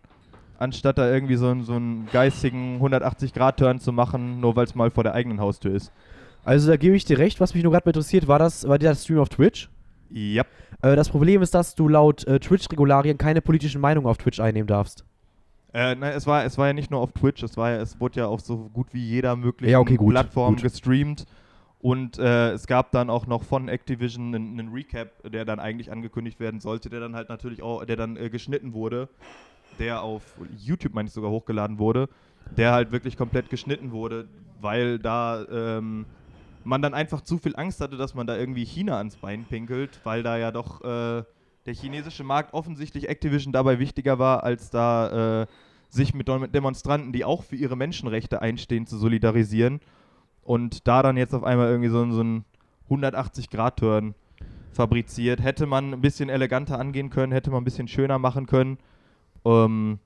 [0.60, 4.92] anstatt da irgendwie so, einen- so einen geistigen 180-Grad-Turn zu machen, nur weil es mal
[4.92, 5.92] vor der eigenen Haustür ist.
[6.44, 7.40] Also da gebe ich dir recht.
[7.40, 9.70] Was mich nur gerade interessiert, war das, war der Stream auf Twitch?
[10.12, 10.44] Ja.
[10.82, 14.68] Äh, das Problem ist, dass du laut äh, Twitch-Regularien keine politischen Meinungen auf Twitch einnehmen
[14.68, 15.06] darfst.
[15.74, 18.00] Äh, nein, es war, es war ja nicht nur auf Twitch, es, war ja, es
[18.00, 20.64] wurde ja auf so gut wie jeder möglichen Ja, okay, gut, Plattform gut.
[20.64, 21.26] gestreamt.
[21.80, 25.92] Und äh, es gab dann auch noch von Activision einen, einen Recap, der dann eigentlich
[25.92, 29.08] angekündigt werden sollte, der dann halt natürlich auch, der dann äh, geschnitten wurde,
[29.80, 30.22] der auf
[30.58, 32.08] YouTube, meine ich, sogar hochgeladen wurde,
[32.56, 34.28] der halt wirklich komplett geschnitten wurde,
[34.60, 36.06] weil da ähm,
[36.64, 40.00] man dann einfach zu viel Angst hatte, dass man da irgendwie China ans Bein pinkelt,
[40.04, 41.24] weil da ja doch äh,
[41.66, 45.48] der chinesische Markt offensichtlich Activision dabei wichtiger war, als da äh,
[45.90, 49.80] sich mit Dem- Demonstranten, die auch für ihre Menschenrechte einstehen, zu solidarisieren.
[50.44, 52.46] Und da dann jetzt auf einmal irgendwie so, so ein
[52.90, 54.16] 180-Grad-Turn
[54.72, 55.42] fabriziert.
[55.42, 58.78] Hätte man ein bisschen eleganter angehen können, hätte man ein bisschen schöner machen können.
[59.46, 60.00] Ähm,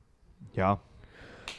[0.53, 0.79] ja,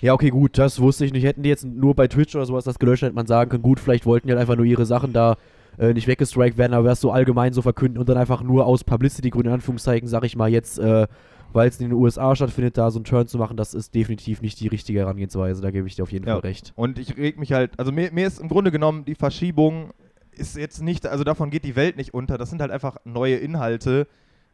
[0.01, 1.25] Ja, okay, gut, das wusste ich nicht.
[1.25, 3.81] Hätten die jetzt nur bei Twitch oder sowas das gelöscht, hätte man sagen können, gut,
[3.81, 5.37] vielleicht wollten die halt einfach nur ihre Sachen da
[5.79, 8.85] äh, nicht weggestrikt werden, aber das so allgemein so verkünden und dann einfach nur aus
[8.85, 11.07] Publicity-Gründen, in Anführungszeichen, sag ich mal jetzt, äh,
[11.53, 14.43] weil es in den USA stattfindet, da so einen Turn zu machen, das ist definitiv
[14.43, 15.63] nicht die richtige Herangehensweise.
[15.63, 16.35] Da gebe ich dir auf jeden Ja.
[16.35, 16.73] Fall recht.
[16.77, 19.91] Und ich reg mich halt, also mir, mir ist im Grunde genommen die Verschiebung
[20.33, 22.37] ist jetzt nicht, also davon geht die Welt nicht unter.
[22.37, 24.07] Das sind halt einfach neue Inhalte.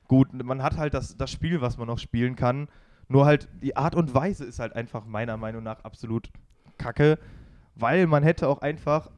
[0.07, 2.69] Gut, man hat halt das, das Spiel, was man noch spielen kann.
[3.09, 6.31] Nur halt die Art und Weise ist halt einfach meiner Meinung nach absolut
[6.79, 7.19] kacke,
[7.75, 9.11] weil man hätte auch einfach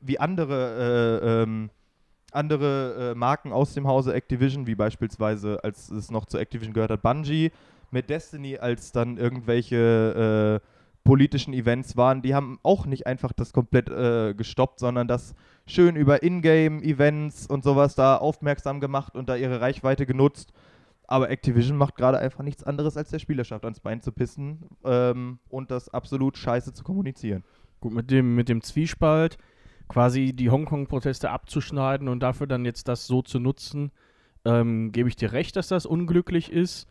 [0.00, 1.70] wie andere äh, ähm,
[2.32, 6.90] andere äh, Marken aus dem Hause Activision, wie beispielsweise, als es noch zu Activision gehört
[6.90, 7.50] hat, Bungie,
[7.90, 10.66] mit Destiny, als dann irgendwelche äh,
[11.04, 15.34] politischen Events waren, die haben auch nicht einfach das komplett äh, gestoppt, sondern das
[15.66, 20.52] schön über Ingame-Events und sowas da aufmerksam gemacht und da ihre Reichweite genutzt.
[21.10, 25.40] Aber Activision macht gerade einfach nichts anderes, als der Spielerschaft ans Bein zu pissen ähm,
[25.48, 27.42] und das absolut scheiße zu kommunizieren.
[27.80, 29.36] Gut, mit dem, mit dem Zwiespalt
[29.88, 33.90] quasi die Hongkong-Proteste abzuschneiden und dafür dann jetzt das so zu nutzen,
[34.44, 36.86] ähm, gebe ich dir recht, dass das unglücklich ist.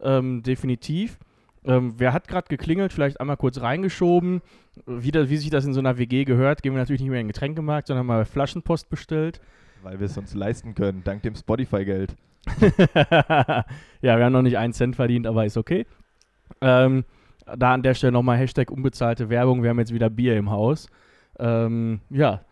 [0.00, 1.18] Ähm, definitiv.
[1.62, 2.94] Ähm, wer hat gerade geklingelt?
[2.94, 4.40] Vielleicht einmal kurz reingeschoben.
[4.86, 7.20] Wie, das, wie sich das in so einer WG gehört, gehen wir natürlich nicht mehr
[7.20, 9.42] in den Getränkemarkt, sondern mal Flaschenpost bestellt.
[9.82, 12.16] Weil wir es uns leisten können, dank dem Spotify-Geld.
[14.00, 15.86] ja, wir haben noch nicht einen Cent verdient, aber ist okay.
[16.60, 17.04] Ähm,
[17.56, 19.62] da an der Stelle nochmal Hashtag unbezahlte Werbung.
[19.62, 20.88] Wir haben jetzt wieder Bier im Haus.
[21.38, 22.42] Ähm, ja.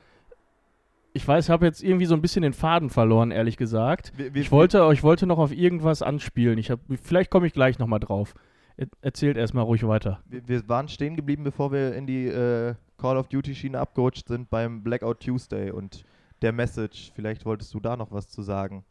[1.13, 4.13] Ich weiß, ich habe jetzt irgendwie so ein bisschen den Faden verloren, ehrlich gesagt.
[4.17, 6.59] Wir, wir, Ich wollte, ich wollte noch auf irgendwas anspielen.
[6.59, 8.35] Ich hab, vielleicht komme ich gleich nochmal drauf.
[8.77, 10.21] Er, erzählt erstmal ruhig weiter.
[10.27, 14.29] Wir, wir waren stehen geblieben, bevor wir in die äh, Call of Duty Schiene abgerutscht
[14.29, 16.05] sind beim Blackout Tuesday und
[16.43, 17.13] der Message.
[17.15, 18.85] Vielleicht wolltest du da noch was zu sagen.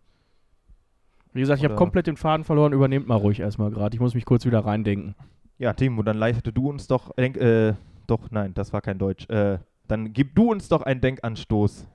[1.36, 2.71] Wie gesagt, ich habe komplett den Faden verloren.
[2.71, 3.93] Übernehmt mal ruhig erstmal gerade.
[3.93, 5.15] Ich muss mich kurz wieder reindenken.
[5.58, 7.74] Ja, Timo, dann leitete du uns doch, denk, äh,
[8.08, 9.30] doch, nein, das war kein Deutsch.
[9.30, 9.58] Äh,
[9.89, 11.88] dann gib du uns doch einen Denkanstoß.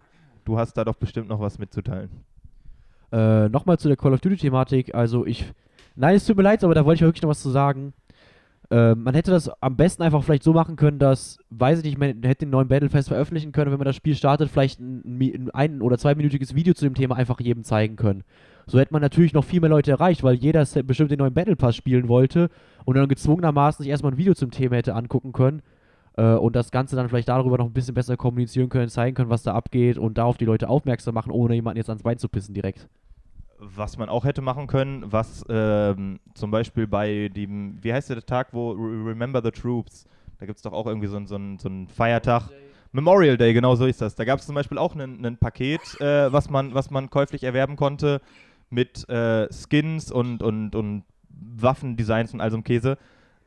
[0.44, 2.10] Du hast da doch bestimmt noch was mitzuteilen.
[3.12, 4.94] Äh, Nochmal zu der Call of Duty-Thematik.
[4.94, 5.50] Also ich.
[5.96, 7.94] Nein, es tut mir leid, aber da wollte ich wirklich noch was zu sagen.
[8.70, 11.98] Äh, man hätte das am besten einfach vielleicht so machen können, dass, weiß ich nicht,
[11.98, 15.82] man hätte den neuen Battlefest veröffentlichen können, wenn man das Spiel startet, vielleicht ein, ein
[15.82, 18.22] oder zweiminütiges Video zu dem Thema einfach jedem zeigen können.
[18.66, 21.56] So hätte man natürlich noch viel mehr Leute erreicht, weil jeder bestimmt den neuen Battle
[21.56, 22.50] Pass spielen wollte
[22.84, 25.62] und dann gezwungenermaßen sich erstmal ein Video zum Thema hätte angucken können
[26.16, 29.30] äh, und das Ganze dann vielleicht darüber noch ein bisschen besser kommunizieren können, zeigen können,
[29.30, 32.28] was da abgeht und darauf die Leute aufmerksam machen, ohne jemanden jetzt ans Bein zu
[32.28, 32.88] pissen direkt.
[33.62, 38.24] Was man auch hätte machen können, was ähm, zum Beispiel bei dem, wie heißt der
[38.24, 40.06] Tag, wo Re- Remember the Troops,
[40.38, 42.48] da gibt es doch auch irgendwie so, so, so einen Feiertag.
[42.92, 44.14] Memorial Day, genau so ist das.
[44.14, 47.76] Da gab es zum Beispiel auch ein Paket, äh, was, man, was man käuflich erwerben
[47.76, 48.20] konnte
[48.70, 52.96] mit äh, Skins und, und, und Waffendesigns und all so einem Käse,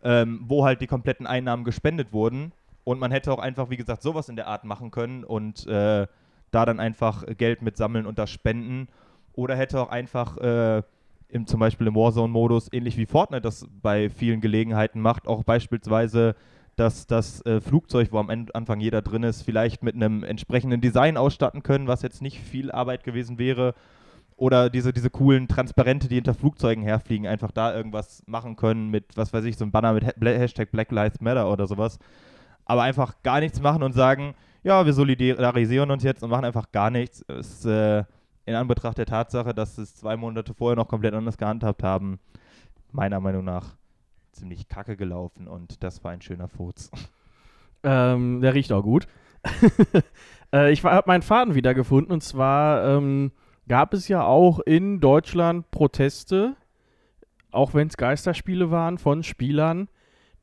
[0.03, 2.51] ähm, wo halt die kompletten Einnahmen gespendet wurden.
[2.83, 6.07] Und man hätte auch einfach, wie gesagt, sowas in der Art machen können und äh,
[6.51, 8.87] da dann einfach Geld mit sammeln und das spenden.
[9.33, 10.83] Oder hätte auch einfach äh,
[11.27, 16.35] im, zum Beispiel im Warzone-Modus, ähnlich wie Fortnite das bei vielen Gelegenheiten macht, auch beispielsweise
[16.75, 21.17] dass das äh, Flugzeug, wo am Anfang jeder drin ist, vielleicht mit einem entsprechenden Design
[21.17, 23.75] ausstatten können, was jetzt nicht viel Arbeit gewesen wäre.
[24.35, 29.15] Oder diese, diese coolen Transparente, die hinter Flugzeugen herfliegen, einfach da irgendwas machen können mit,
[29.15, 31.99] was weiß ich, so einem Banner mit Hashtag Black Lives Matter oder sowas.
[32.65, 36.71] Aber einfach gar nichts machen und sagen, ja, wir solidarisieren uns jetzt und machen einfach
[36.71, 37.21] gar nichts.
[37.21, 38.05] Ist äh,
[38.45, 42.19] in Anbetracht der Tatsache, dass es zwei Monate vorher noch komplett anders gehandhabt haben,
[42.91, 43.75] meiner Meinung nach
[44.31, 46.91] ziemlich kacke gelaufen und das war ein schöner Furz.
[47.83, 49.07] Ähm, der riecht auch gut.
[50.53, 53.31] äh, ich habe meinen Faden wiedergefunden und zwar ähm,
[53.67, 56.55] gab es ja auch in Deutschland Proteste,
[57.51, 59.89] auch wenn es Geisterspiele waren, von Spielern,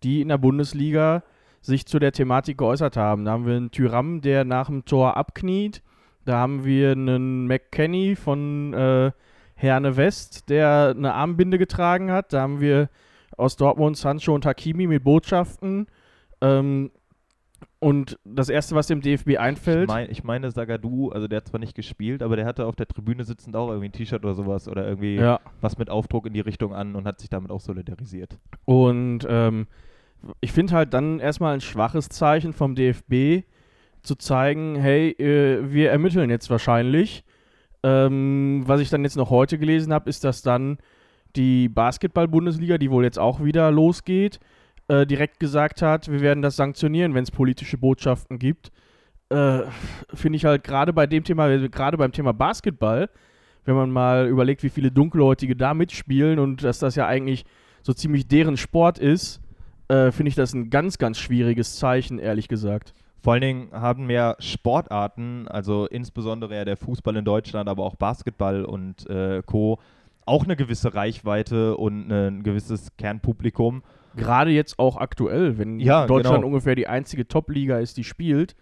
[0.03, 1.23] die in der Bundesliga
[1.61, 3.25] sich zu der Thematik geäußert haben.
[3.25, 5.83] Da haben wir einen Tyram, der nach dem Tor abkniet.
[6.25, 9.13] Da haben wir einen McKenny von äh,
[9.55, 12.33] Herne West, der eine Armbinde getragen hat.
[12.33, 12.89] Da haben wir
[13.37, 15.87] aus Dortmund Sancho und Hakimi mit Botschaften.
[16.41, 16.91] Ähm,
[17.79, 19.85] und das Erste, was dem DFB einfällt.
[19.85, 22.77] Ich, mein, ich meine, Sagadu, also der hat zwar nicht gespielt, aber der hatte auf
[22.77, 25.41] der Tribüne sitzend auch irgendwie ein T-Shirt oder sowas oder irgendwie ja.
[25.63, 28.39] was mit Aufdruck in die Richtung an und hat sich damit auch solidarisiert.
[28.67, 29.67] Und ähm,
[30.43, 33.47] ich finde halt dann erstmal ein schwaches Zeichen vom DFB
[34.03, 37.25] zu zeigen, hey, äh, wir ermitteln jetzt wahrscheinlich.
[37.83, 40.79] Ähm, was ich dann jetzt noch heute gelesen habe, ist, dass dann
[41.37, 44.41] die Basketball-Bundesliga, die wohl jetzt auch wieder losgeht,
[44.89, 48.71] äh, direkt gesagt hat, wir werden das sanktionieren, wenn es politische Botschaften gibt.
[49.29, 49.61] Äh,
[50.13, 53.09] Finde ich halt gerade bei dem Thema, gerade beim Thema Basketball,
[53.65, 57.45] wenn man mal überlegt, wie viele Dunkelhäutige da mitspielen und dass das ja eigentlich
[57.83, 59.41] so ziemlich deren Sport ist,
[59.89, 62.95] äh, finde ich das ein ganz, ganz schwieriges Zeichen, ehrlich gesagt.
[63.23, 67.97] Vor allen Dingen haben mehr Sportarten, also insbesondere ja der Fußball in Deutschland, aber auch
[67.97, 69.79] Basketball und äh, Co.,
[70.25, 73.83] auch eine gewisse Reichweite und ein gewisses Kernpublikum.
[74.17, 76.47] Gerade jetzt auch aktuell, wenn ja, Deutschland genau.
[76.47, 78.55] ungefähr die einzige Top-Liga ist, die spielt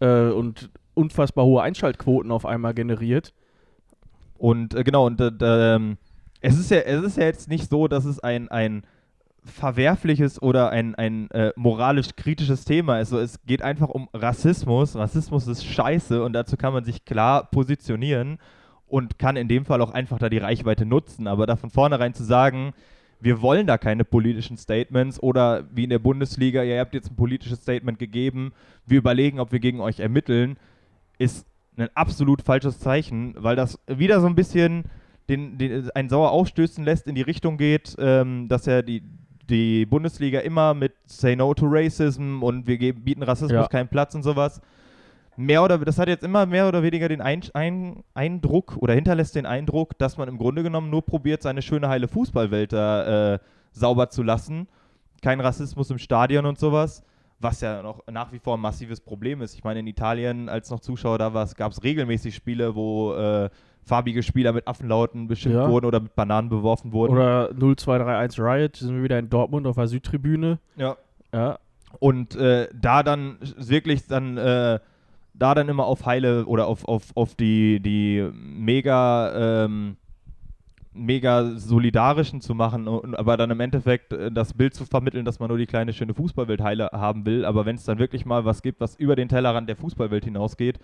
[0.00, 3.32] äh, und unfassbar hohe Einschaltquoten auf einmal generiert.
[4.36, 5.96] Und äh, genau, und äh, ähm,
[6.40, 8.82] es, ist ja, es ist ja jetzt nicht so, dass es ein, ein
[9.44, 13.12] verwerfliches oder ein, ein äh, moralisch kritisches Thema ist.
[13.12, 14.94] Also es geht einfach um Rassismus.
[14.94, 18.38] Rassismus ist scheiße und dazu kann man sich klar positionieren
[18.86, 21.26] und kann in dem Fall auch einfach da die Reichweite nutzen.
[21.26, 22.72] Aber da von vornherein zu sagen,
[23.20, 27.16] wir wollen da keine politischen Statements oder wie in der Bundesliga, ihr habt jetzt ein
[27.16, 28.52] politisches Statement gegeben,
[28.86, 30.56] wir überlegen, ob wir gegen euch ermitteln,
[31.18, 34.84] ist ein absolut falsches Zeichen, weil das wieder so ein bisschen
[35.28, 39.02] den, den, einen sauer aufstößen lässt, in die Richtung geht, ähm, dass ja die,
[39.48, 43.68] die Bundesliga immer mit Say No to Racism und wir geben, bieten Rassismus ja.
[43.68, 44.60] keinen Platz und sowas
[45.36, 49.34] mehr oder das hat jetzt immer mehr oder weniger den ein, ein, Eindruck oder hinterlässt
[49.34, 53.38] den Eindruck, dass man im Grunde genommen nur probiert, seine schöne heile Fußballwelt da äh,
[53.72, 54.68] sauber zu lassen.
[55.22, 57.04] Kein Rassismus im Stadion und sowas,
[57.38, 59.54] was ja noch nach wie vor ein massives Problem ist.
[59.54, 63.50] Ich meine, in Italien, als noch Zuschauer da war, gab es regelmäßig Spiele, wo äh,
[63.84, 65.68] farbige Spieler mit Affenlauten beschimpft ja.
[65.68, 67.12] wurden oder mit Bananen beworfen wurden.
[67.12, 70.58] Oder 0231 Riot, sind wir wieder in Dortmund auf der Südtribüne.
[70.76, 70.96] Ja.
[71.34, 71.58] Ja.
[71.98, 74.78] Und äh, da dann wirklich dann äh,
[75.34, 79.96] da dann immer auf heile oder auf, auf, auf die, die mega, ähm,
[80.92, 85.40] mega solidarischen zu machen, und, aber dann im Endeffekt äh, das Bild zu vermitteln, dass
[85.40, 87.44] man nur die kleine schöne Fußballwelt heile haben will.
[87.44, 90.78] Aber wenn es dann wirklich mal was gibt, was über den Tellerrand der Fußballwelt hinausgeht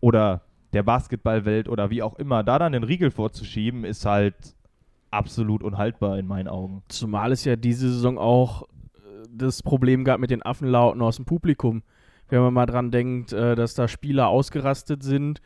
[0.00, 0.40] oder
[0.74, 4.34] der Basketballwelt oder wie auch immer, da dann den Riegel vorzuschieben, ist halt
[5.10, 6.82] absolut unhaltbar in meinen Augen.
[6.88, 8.66] Zumal es ja diese Saison auch äh,
[9.30, 11.82] das Problem gab mit den Affenlauten aus dem Publikum
[12.28, 15.40] wenn man mal dran denkt, äh, dass da Spieler ausgerastet sind.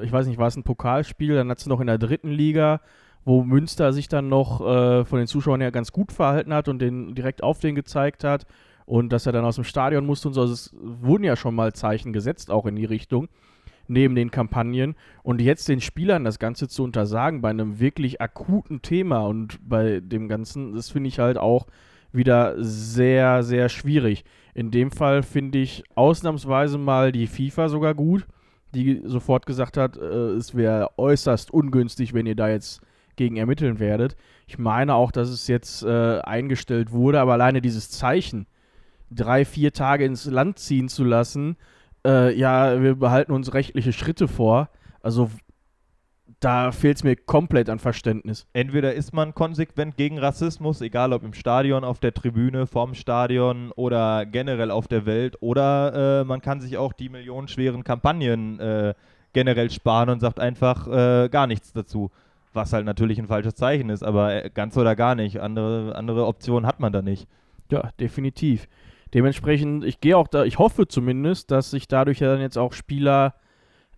[0.00, 2.80] Ich weiß nicht, war es ein Pokalspiel, dann hat es noch in der dritten Liga,
[3.24, 6.80] wo Münster sich dann noch äh, von den Zuschauern her ganz gut verhalten hat und
[6.80, 8.46] den direkt auf den gezeigt hat
[8.86, 10.40] und dass er dann aus dem Stadion musste und so.
[10.40, 13.28] Also es wurden ja schon mal Zeichen gesetzt, auch in die Richtung,
[13.92, 14.94] neben den Kampagnen.
[15.22, 20.00] Und jetzt den Spielern das Ganze zu untersagen bei einem wirklich akuten Thema und bei
[20.00, 21.66] dem Ganzen, das finde ich halt auch
[22.12, 24.24] wieder sehr, sehr schwierig.
[24.54, 28.26] In dem Fall finde ich ausnahmsweise mal die FIFA sogar gut,
[28.74, 32.80] die sofort gesagt hat, äh, es wäre äußerst ungünstig, wenn ihr da jetzt
[33.16, 34.16] gegen ermitteln werdet.
[34.46, 38.46] Ich meine auch, dass es jetzt äh, eingestellt wurde, aber alleine dieses Zeichen,
[39.10, 41.56] drei, vier Tage ins Land ziehen zu lassen,
[42.06, 44.68] äh, ja, wir behalten uns rechtliche Schritte vor.
[45.00, 45.30] Also
[46.42, 48.46] da fehlt es mir komplett an Verständnis.
[48.52, 53.70] Entweder ist man konsequent gegen Rassismus, egal ob im Stadion, auf der Tribüne, vorm Stadion
[53.72, 58.94] oder generell auf der Welt, oder äh, man kann sich auch die millionenschweren Kampagnen äh,
[59.32, 62.10] generell sparen und sagt einfach äh, gar nichts dazu.
[62.52, 65.40] Was halt natürlich ein falsches Zeichen ist, aber äh, ganz oder gar nicht.
[65.40, 67.28] Andere, andere Optionen hat man da nicht.
[67.70, 68.68] Ja, definitiv.
[69.14, 72.72] Dementsprechend, ich gehe auch da, ich hoffe zumindest, dass sich dadurch ja dann jetzt auch
[72.72, 73.34] Spieler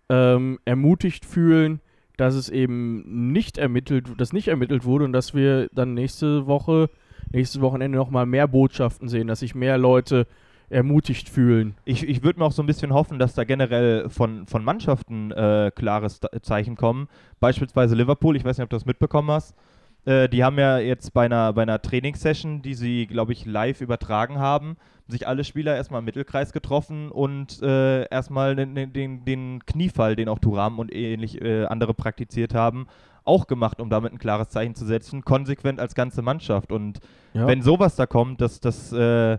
[0.09, 1.79] ähm, ermutigt fühlen,
[2.17, 6.89] dass es eben nicht ermittelt, dass nicht ermittelt wurde und dass wir dann nächste Woche,
[7.31, 10.27] nächstes Wochenende nochmal mehr Botschaften sehen, dass sich mehr Leute
[10.69, 11.75] ermutigt fühlen.
[11.85, 15.31] Ich, ich würde mir auch so ein bisschen hoffen, dass da generell von, von Mannschaften
[15.31, 17.07] äh, klares Zeichen kommen.
[17.39, 19.55] Beispielsweise Liverpool, ich weiß nicht, ob du das mitbekommen hast.
[20.05, 23.81] Äh, die haben ja jetzt bei einer, bei einer Trainingssession, die sie, glaube ich, live
[23.81, 29.65] übertragen haben, sich alle Spieler erstmal im Mittelkreis getroffen und äh, erstmal den, den, den,
[29.65, 32.87] Kniefall, den auch Turam und ähnlich äh, andere praktiziert haben,
[33.23, 36.71] auch gemacht, um damit ein klares Zeichen zu setzen, konsequent als ganze Mannschaft.
[36.71, 36.99] Und
[37.33, 37.47] ja.
[37.47, 39.37] wenn sowas da kommt, dass das äh,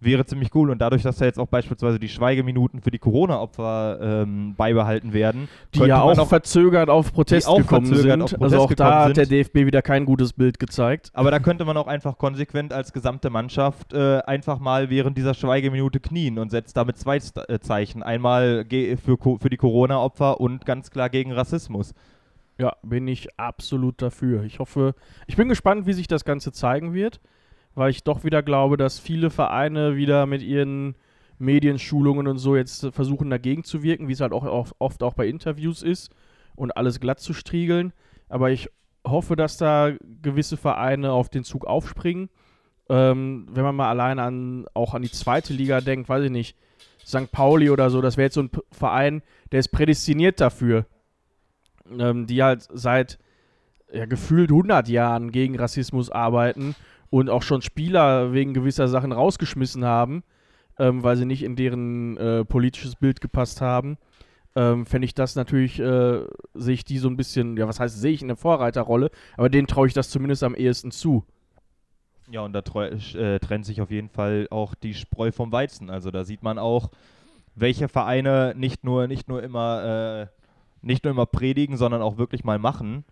[0.00, 0.70] wäre ziemlich cool.
[0.70, 5.48] Und dadurch, dass da jetzt auch beispielsweise die Schweigeminuten für die Corona-Opfer ähm, beibehalten werden,
[5.74, 8.20] die ja auch, auch, verzögert auf Protest gekommen sind.
[8.20, 11.10] Protest also auch da hat der DFB wieder kein gutes Bild gezeigt.
[11.14, 15.34] Aber da könnte man auch einfach konsequent als gesamte Mannschaft äh, einfach mal während dieser
[15.34, 18.02] Schweigeminute knien und setzt damit zwei äh, Zeichen.
[18.02, 21.94] Einmal für, für die Corona-Opfer und ganz klar gegen Rassismus.
[22.58, 24.42] Ja, bin ich absolut dafür.
[24.42, 24.94] Ich hoffe,
[25.28, 27.20] ich bin gespannt, wie sich das Ganze zeigen wird
[27.78, 30.96] weil ich doch wieder glaube, dass viele Vereine wieder mit ihren
[31.38, 35.28] Medienschulungen und so jetzt versuchen dagegen zu wirken, wie es halt auch oft auch bei
[35.28, 36.10] Interviews ist
[36.56, 37.92] und alles glatt zu striegeln.
[38.28, 38.68] Aber ich
[39.06, 42.30] hoffe, dass da gewisse Vereine auf den Zug aufspringen.
[42.88, 46.56] Ähm, wenn man mal alleine an, auch an die zweite Liga denkt, weiß ich nicht,
[47.06, 47.30] St.
[47.30, 50.84] Pauli oder so, das wäre jetzt so ein Verein, der ist prädestiniert dafür,
[51.96, 53.20] ähm, die halt seit
[53.92, 56.74] ja, gefühlt 100 Jahren gegen Rassismus arbeiten
[57.10, 60.22] und auch schon Spieler wegen gewisser Sachen rausgeschmissen haben,
[60.78, 63.98] ähm, weil sie nicht in deren äh, politisches Bild gepasst haben,
[64.54, 66.20] ähm, fände ich das natürlich, äh,
[66.54, 69.48] sehe ich die so ein bisschen, ja, was heißt, sehe ich in der Vorreiterrolle, aber
[69.48, 71.24] denen traue ich das zumindest am ehesten zu.
[72.30, 75.88] Ja, und da äh, trennt sich auf jeden Fall auch die Spreu vom Weizen.
[75.88, 76.90] Also da sieht man auch,
[77.54, 79.84] welche Vereine nicht nur, nicht nur immer,
[80.22, 80.26] äh,
[80.82, 83.04] nicht nur immer predigen, sondern auch wirklich mal machen.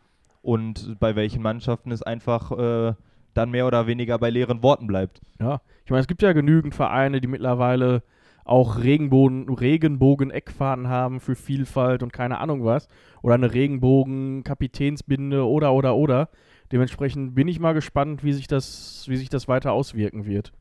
[0.43, 2.95] Und bei welchen Mannschaften es einfach äh,
[3.37, 5.21] dann mehr oder weniger bei leeren Worten bleibt.
[5.41, 8.03] Ja, ich meine, es gibt ja genügend Vereine, die mittlerweile
[8.45, 12.89] auch Regenbogen, Regenbogen-Eckfahnen haben für Vielfalt und keine Ahnung was.
[13.23, 16.29] Oder eine Regenbogen-Kapitänsbinde oder, oder, oder.
[16.73, 20.53] Dementsprechend bin ich mal gespannt, wie sich das, wie sich das weiter auswirken wird.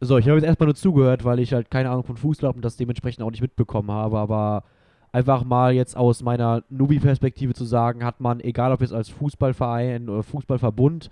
[0.00, 2.56] So, ich habe jetzt erstmal nur zugehört, weil ich halt keine Ahnung von Fußball habe
[2.56, 4.64] und das dementsprechend auch nicht mitbekommen habe, aber
[5.12, 10.08] einfach mal jetzt aus meiner Nubi-Perspektive zu sagen, hat man, egal ob jetzt als Fußballverein
[10.08, 11.08] oder Fußballverbund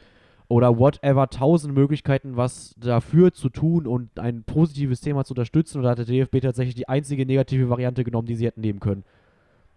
[0.48, 5.78] oder whatever, tausend Möglichkeiten, was dafür zu tun und ein positives Thema zu unterstützen.
[5.78, 9.05] Oder hat der DFB tatsächlich die einzige negative Variante genommen, die sie hätten nehmen können?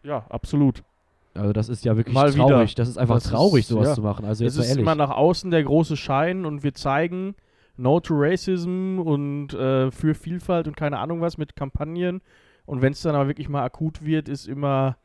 [0.04, 0.84] Ja, absolut.
[1.34, 2.72] Also das ist ja wirklich Mal traurig.
[2.72, 2.82] Wieder.
[2.82, 3.94] Das ist einfach das traurig, ist, sowas ja.
[3.96, 4.26] zu machen.
[4.26, 4.84] Also jetzt es ist ehrlich.
[4.84, 7.36] immer nach außen der große Schein und wir zeigen
[7.78, 12.22] No to Racism und äh, für Vielfalt und keine Ahnung was mit Kampagnen.
[12.66, 14.98] Und wenn es dann aber wirklich mal akut wird, ist immer,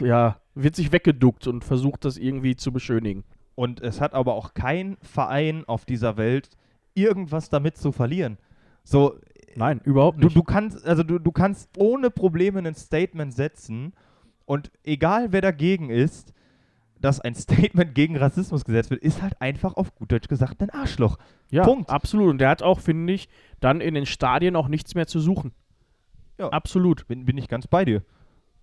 [0.00, 3.24] ja, wird sich weggeduckt und versucht, das irgendwie zu beschönigen.
[3.58, 6.48] Und es hat aber auch kein Verein auf dieser Welt
[6.94, 8.38] irgendwas damit zu verlieren.
[8.84, 9.18] So,
[9.56, 10.30] Nein, überhaupt nicht.
[10.30, 13.94] Du, du kannst, also du, du kannst ohne Probleme ein Statement setzen
[14.44, 16.32] und egal wer dagegen ist,
[17.00, 20.70] dass ein Statement gegen Rassismus gesetzt wird, ist halt einfach auf gut Deutsch gesagt ein
[20.70, 21.18] Arschloch.
[21.50, 21.90] Ja, Punkt.
[21.90, 22.30] absolut.
[22.30, 25.50] Und der hat auch, finde ich, dann in den Stadien auch nichts mehr zu suchen.
[26.38, 27.08] Ja, absolut.
[27.08, 28.04] Bin, bin ich ganz bei dir.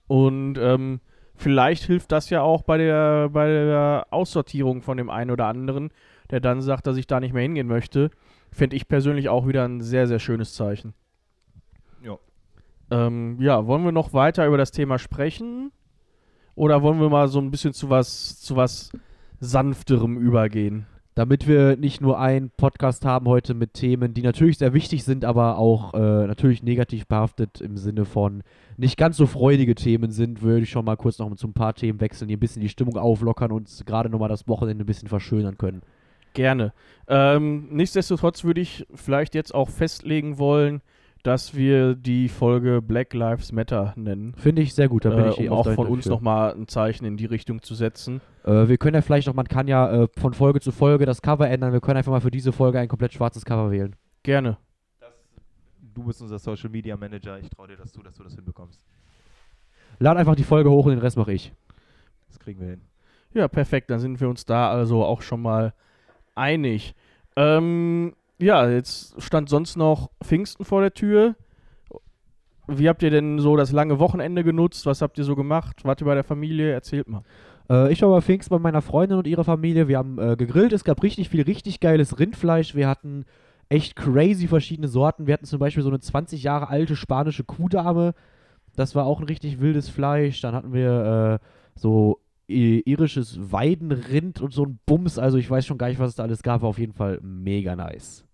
[0.07, 1.01] Und ähm,
[1.35, 5.91] vielleicht hilft das ja auch bei der, bei der Aussortierung von dem einen oder anderen,
[6.31, 8.09] der dann sagt, dass ich da nicht mehr hingehen möchte.
[8.51, 10.93] Fände ich persönlich auch wieder ein sehr, sehr schönes Zeichen.
[12.03, 12.17] Ja.
[12.89, 15.71] Ähm, ja, wollen wir noch weiter über das Thema sprechen?
[16.55, 18.91] Oder wollen wir mal so ein bisschen zu was, zu was
[19.39, 20.87] sanfterem übergehen?
[21.15, 25.23] Damit wir nicht nur einen Podcast haben heute mit Themen, die natürlich sehr wichtig sind,
[25.23, 28.43] aber auch äh, natürlich negativ behaftet im Sinne von
[28.77, 31.73] nicht ganz so freudige Themen sind, würde ich schon mal kurz noch zu ein paar
[31.73, 35.07] Themen wechseln, die ein bisschen die Stimmung auflockern und gerade nochmal das Wochenende ein bisschen
[35.07, 35.81] verschönern können.
[36.33, 36.73] Gerne.
[37.07, 40.81] Ähm, nichtsdestotrotz würde ich vielleicht jetzt auch festlegen wollen,
[41.25, 44.35] dass wir die Folge Black Lives Matter nennen.
[44.35, 47.03] Finde ich sehr gut, da bin äh, ich um auch von uns nochmal ein Zeichen
[47.03, 48.21] in die Richtung zu setzen.
[48.43, 51.23] Äh, wir können ja vielleicht noch, man kann ja äh, von Folge zu Folge das
[51.23, 51.73] Cover ändern.
[51.73, 53.95] Wir können einfach mal für diese Folge ein komplett schwarzes Cover wählen.
[54.21, 54.57] Gerne.
[54.99, 55.13] Das,
[55.95, 57.39] du bist unser Social Media Manager.
[57.39, 58.85] Ich traue dir das zu, dass du das hinbekommst.
[59.97, 61.51] Lad einfach die Folge hoch und den Rest mache ich.
[62.27, 62.81] Das kriegen wir hin.
[63.33, 63.89] Ja, perfekt.
[63.89, 65.73] Dann sind wir uns da also auch schon mal
[66.35, 66.93] einig.
[67.35, 71.35] Ähm, ja, jetzt stand sonst noch Pfingsten vor der Tür.
[72.67, 74.85] Wie habt ihr denn so das lange Wochenende genutzt?
[74.85, 75.83] Was habt ihr so gemacht?
[75.83, 76.71] Wart ihr bei der Familie?
[76.71, 77.23] Erzählt mal.
[77.69, 79.87] Äh, ich war bei Pfingst bei meiner Freundin und ihrer Familie.
[79.87, 80.73] Wir haben äh, gegrillt.
[80.73, 82.75] Es gab richtig viel, richtig geiles Rindfleisch.
[82.75, 83.25] Wir hatten
[83.69, 85.27] echt crazy verschiedene Sorten.
[85.27, 88.13] Wir hatten zum Beispiel so eine 20 Jahre alte spanische Kuhdame.
[88.75, 90.41] Das war auch ein richtig wildes Fleisch.
[90.41, 95.17] Dann hatten wir äh, so irisches Weidenrind und so ein Bums.
[95.17, 96.61] Also ich weiß schon gar nicht, was es da alles gab.
[96.61, 98.25] War auf jeden Fall mega nice.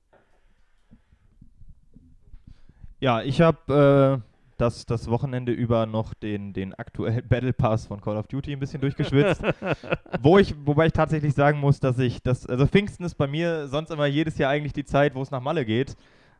[2.99, 7.99] Ja, ich habe äh, das, das Wochenende über noch den, den aktuellen Battle Pass von
[7.99, 9.41] Call of Duty ein bisschen durchgeschwitzt.
[10.21, 13.67] wo ich, wobei ich tatsächlich sagen muss, dass ich das, also Pfingsten ist bei mir
[13.67, 15.95] sonst immer jedes Jahr eigentlich die Zeit, wo es nach Malle geht.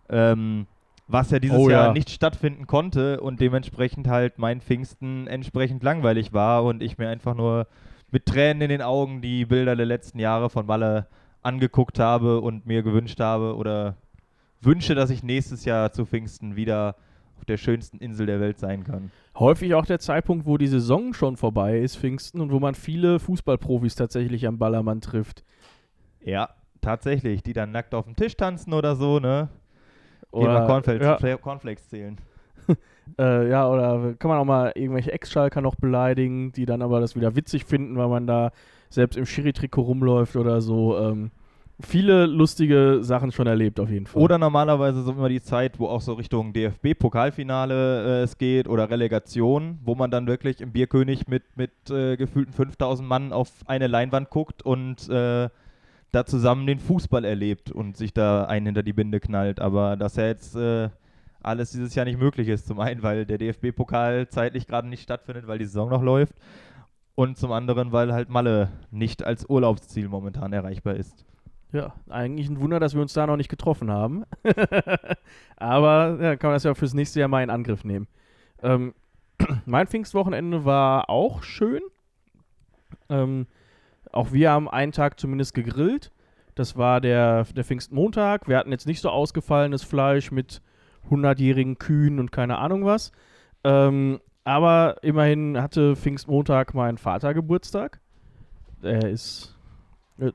[0.10, 0.68] Ähm,
[1.12, 1.94] was ja dieses Oh Jahr ja.
[1.94, 7.36] nicht stattfinden konnte und dementsprechend halt mein Pfingsten entsprechend langweilig war und ich mir einfach
[7.36, 7.68] nur
[8.12, 11.08] mit Tränen in den Augen die Bilder der letzten Jahre von Malle
[11.42, 13.96] angeguckt habe und mir gewünscht habe oder
[14.62, 16.96] wünsche, dass ich nächstes Jahr zu Pfingsten wieder
[17.38, 19.12] auf der schönsten Insel der Welt sein kann.
[19.38, 23.20] Häufig auch der Zeitpunkt, wo die Saison schon vorbei ist, Pfingsten, und wo man viele
[23.20, 25.44] Fußballprofis tatsächlich am Ballermann trifft.
[26.24, 26.50] Ja,
[26.82, 29.50] tatsächlich, die dann nackt auf dem Tisch tanzen oder so, ne?
[30.32, 32.18] Oder, Cornflakes, ja, Fla- Cornflakes zählen.
[33.20, 37.16] äh, ja, oder kann man auch mal irgendwelche Ex-Schalker noch beleidigen, die dann aber das
[37.16, 38.52] wieder witzig finden, weil man da
[38.90, 40.98] selbst im Schiri-Trikot rumläuft oder so.
[40.98, 41.32] Ähm,
[41.80, 44.22] viele lustige Sachen schon erlebt auf jeden Fall.
[44.22, 48.90] Oder normalerweise so immer die Zeit, wo auch so Richtung DFB-Pokalfinale äh, es geht oder
[48.90, 53.88] Relegation, wo man dann wirklich im Bierkönig mit, mit äh, gefühlten 5000 Mann auf eine
[53.88, 55.50] Leinwand guckt und äh,
[56.12, 59.60] da zusammen den Fußball erlebt und sich da einen hinter die Binde knallt.
[59.60, 60.90] Aber dass ja jetzt äh,
[61.42, 62.68] alles dieses Jahr nicht möglich ist.
[62.68, 66.36] Zum einen, weil der DFB-Pokal zeitlich gerade nicht stattfindet, weil die Saison noch läuft.
[67.16, 71.26] Und zum anderen, weil halt Malle nicht als Urlaubsziel momentan erreichbar ist.
[71.72, 74.24] Ja, eigentlich ein Wunder, dass wir uns da noch nicht getroffen haben.
[75.56, 78.08] Aber ja, kann man das ja fürs nächste Jahr mal in Angriff nehmen.
[78.62, 78.94] Ähm,
[79.66, 81.82] mein Pfingstwochenende war auch schön.
[83.10, 83.48] Ähm,
[84.12, 86.12] auch wir haben einen Tag zumindest gegrillt.
[86.56, 88.48] Das war der, der Pfingstmontag.
[88.48, 90.62] Wir hatten jetzt nicht so ausgefallenes Fleisch mit
[91.10, 93.12] 100-jährigen Kühen und keine Ahnung was.
[93.64, 98.00] Ähm, aber immerhin hatte Pfingstmontag mein Vater Geburtstag.
[98.82, 99.56] Er ist.
[100.20, 100.32] äh,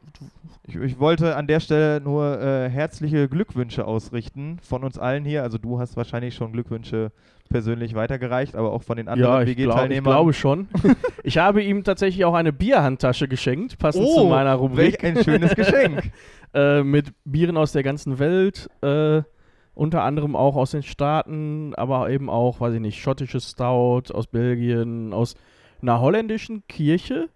[0.67, 5.43] Ich, ich wollte an der Stelle nur äh, herzliche Glückwünsche ausrichten von uns allen hier.
[5.43, 7.13] Also du hast wahrscheinlich schon Glückwünsche
[7.49, 10.13] persönlich weitergereicht, aber auch von den Ja, anderen ich, glaub, ich WG-Teilnehmern.
[10.13, 10.69] glaube schon.
[11.23, 15.03] ich habe ihm tatsächlich auch eine Bierhandtasche geschenkt, passend zu meiner Rubrik.
[15.03, 16.11] welch ein schönes Geschenk.
[16.55, 18.69] äh, mit Bieren aus der ganzen Welt.
[18.83, 19.23] Äh,
[19.75, 24.27] unter anderem auch aus den Staaten, aber eben auch, weiß ich nicht, schottisches Stout aus
[24.27, 25.35] Belgien, aus
[25.83, 27.29] einer holländischen Kirche,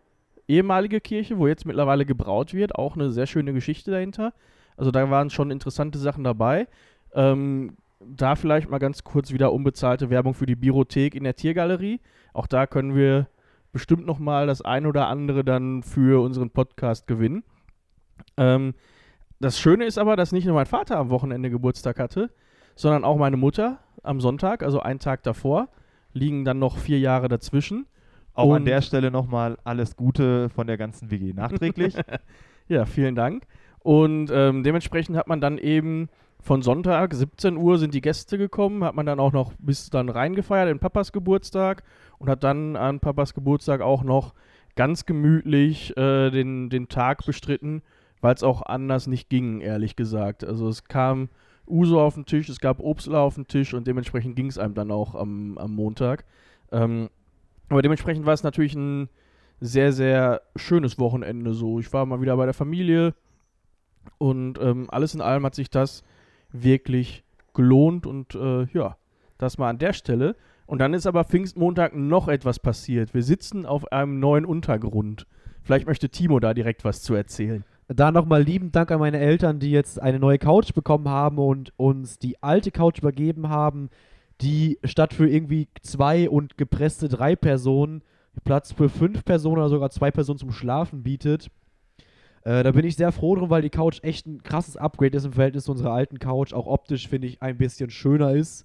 [0.48, 2.74] ehemalige Kirche, wo jetzt mittlerweile gebraut wird.
[2.76, 4.32] Auch eine sehr schöne Geschichte dahinter.
[4.78, 6.66] Also da waren schon interessante Sachen dabei.
[7.14, 12.00] Ähm, da vielleicht mal ganz kurz wieder unbezahlte Werbung für die Biothek in der Tiergalerie.
[12.32, 13.28] Auch da können wir
[13.72, 17.44] bestimmt noch mal das ein oder andere dann für unseren Podcast gewinnen.
[18.36, 18.74] Ähm,
[19.38, 22.30] das Schöne ist aber, dass nicht nur mein Vater am Wochenende Geburtstag hatte,
[22.74, 25.68] sondern auch meine Mutter am Sonntag, also einen Tag davor.
[26.12, 27.86] Liegen dann noch vier Jahre dazwischen.
[28.34, 31.94] Auch an Und- der Stelle nochmal alles Gute von der ganzen WG nachträglich.
[32.68, 33.48] Ja, vielen Dank.
[33.80, 36.08] Und ähm, dementsprechend hat man dann eben
[36.42, 40.08] von Sonntag, 17 Uhr sind die Gäste gekommen, hat man dann auch noch bis dann
[40.08, 41.82] reingefeiert in Papas Geburtstag
[42.18, 44.34] und hat dann an Papas Geburtstag auch noch
[44.76, 47.82] ganz gemütlich äh, den, den Tag bestritten,
[48.20, 50.44] weil es auch anders nicht ging, ehrlich gesagt.
[50.44, 51.28] Also es kam
[51.66, 54.74] Uso auf den Tisch, es gab Obstler auf den Tisch und dementsprechend ging es einem
[54.74, 56.24] dann auch am, am Montag.
[56.72, 57.10] Ähm,
[57.68, 59.08] aber dementsprechend war es natürlich ein
[59.60, 61.78] sehr, sehr schönes Wochenende so.
[61.78, 63.14] Ich war mal wieder bei der Familie
[64.18, 66.02] und ähm, alles in allem hat sich das
[66.52, 67.24] wirklich
[67.54, 68.96] gelohnt und äh, ja,
[69.38, 70.36] das mal an der Stelle.
[70.66, 73.12] Und dann ist aber Pfingstmontag noch etwas passiert.
[73.12, 75.26] Wir sitzen auf einem neuen Untergrund.
[75.62, 77.64] Vielleicht möchte Timo da direkt was zu erzählen.
[77.88, 81.72] Da nochmal lieben Dank an meine Eltern, die jetzt eine neue Couch bekommen haben und
[81.76, 83.90] uns die alte Couch übergeben haben,
[84.40, 88.02] die statt für irgendwie zwei und gepresste drei Personen
[88.44, 91.50] Platz für fünf Personen oder sogar zwei Personen zum Schlafen bietet.
[92.42, 95.24] Äh, da bin ich sehr froh drum, weil die Couch echt ein krasses Upgrade ist
[95.26, 96.52] im Verhältnis zu unserer alten Couch.
[96.54, 98.64] Auch optisch finde ich ein bisschen schöner ist.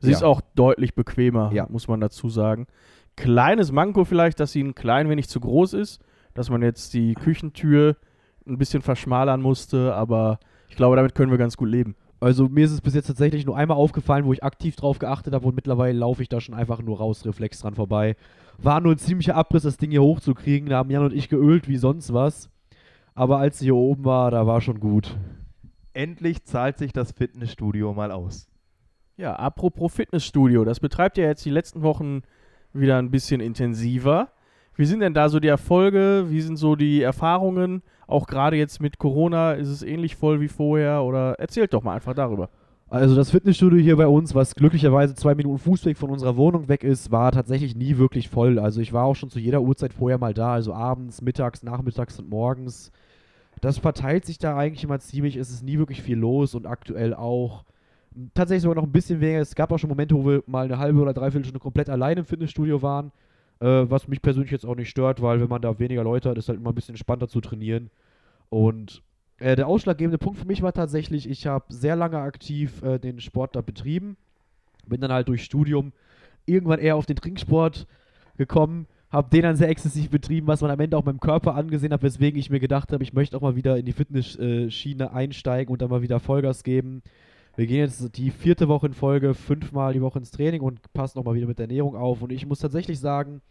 [0.00, 0.16] Sie Ja.
[0.18, 1.66] ist auch deutlich bequemer, Ja.
[1.68, 2.66] muss man dazu sagen.
[3.16, 6.00] Kleines Manko vielleicht, dass sie ein klein wenig zu groß ist,
[6.34, 7.96] dass man jetzt die Küchentür
[8.46, 11.96] ein bisschen verschmalern musste, aber ich glaube, damit können wir ganz gut leben.
[12.20, 15.34] Also mir ist es bis jetzt tatsächlich nur einmal aufgefallen, wo ich aktiv drauf geachtet
[15.34, 18.16] habe und mittlerweile laufe ich da schon einfach nur raus, reflex dran vorbei.
[18.58, 20.68] War nur ein ziemlicher Abriss, das Ding hier hochzukriegen.
[20.68, 22.50] Da haben Jan und ich geölt wie sonst was.
[23.14, 25.16] Aber als sie hier oben war, da war schon gut.
[25.92, 28.48] Endlich zahlt sich das Fitnessstudio mal aus.
[29.16, 32.22] Ja, apropos Fitnessstudio, das betreibt ihr jetzt die letzten Wochen
[32.72, 34.30] wieder ein bisschen intensiver.
[34.74, 36.26] Wie sind denn da so die Erfolge?
[36.28, 37.82] Wie sind so die Erfahrungen?
[38.08, 41.04] Auch gerade jetzt mit Corona, ist es ähnlich voll wie vorher?
[41.04, 42.48] Oder erzählt doch mal einfach darüber.
[42.88, 46.84] Also das Fitnessstudio hier bei uns, was glücklicherweise zwei Minuten Fußweg von unserer Wohnung weg
[46.84, 48.58] ist, war tatsächlich nie wirklich voll.
[48.58, 52.18] Also ich war auch schon zu jeder Uhrzeit vorher mal da, also abends, mittags, nachmittags
[52.18, 52.90] und morgens.
[53.60, 57.12] Das verteilt sich da eigentlich immer ziemlich, es ist nie wirklich viel los und aktuell
[57.12, 57.64] auch
[58.32, 59.40] tatsächlich sogar noch ein bisschen weniger.
[59.40, 62.16] Es gab auch schon Momente, wo wir mal eine halbe oder dreiviertel Stunde komplett allein
[62.16, 63.12] im Fitnessstudio waren,
[63.60, 66.38] äh, was mich persönlich jetzt auch nicht stört, weil wenn man da weniger Leute hat,
[66.38, 67.90] ist halt immer ein bisschen entspannter zu trainieren.
[68.50, 69.02] Und
[69.38, 73.20] äh, der ausschlaggebende Punkt für mich war tatsächlich, ich habe sehr lange aktiv äh, den
[73.20, 74.16] Sport da betrieben,
[74.86, 75.92] bin dann halt durch Studium
[76.46, 77.86] irgendwann eher auf den Trinksport
[78.36, 81.92] gekommen, habe den dann sehr exzessiv betrieben, was man am Ende auch meinem Körper angesehen
[81.92, 85.72] hat, weswegen ich mir gedacht habe, ich möchte auch mal wieder in die Fitnessschiene einsteigen
[85.72, 87.02] und dann mal wieder Vollgas geben.
[87.58, 91.18] Wir gehen jetzt die vierte Woche in Folge fünfmal die Woche ins Training und passen
[91.18, 92.22] nochmal wieder mit der Ernährung auf.
[92.22, 93.42] Und ich muss tatsächlich sagen,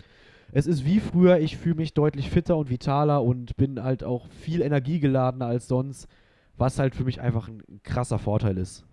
[0.53, 4.29] es ist wie früher, ich fühle mich deutlich fitter und vitaler und bin halt auch
[4.29, 6.07] viel energiegeladener als sonst,
[6.55, 8.85] was halt für mich einfach ein krasser Vorteil ist.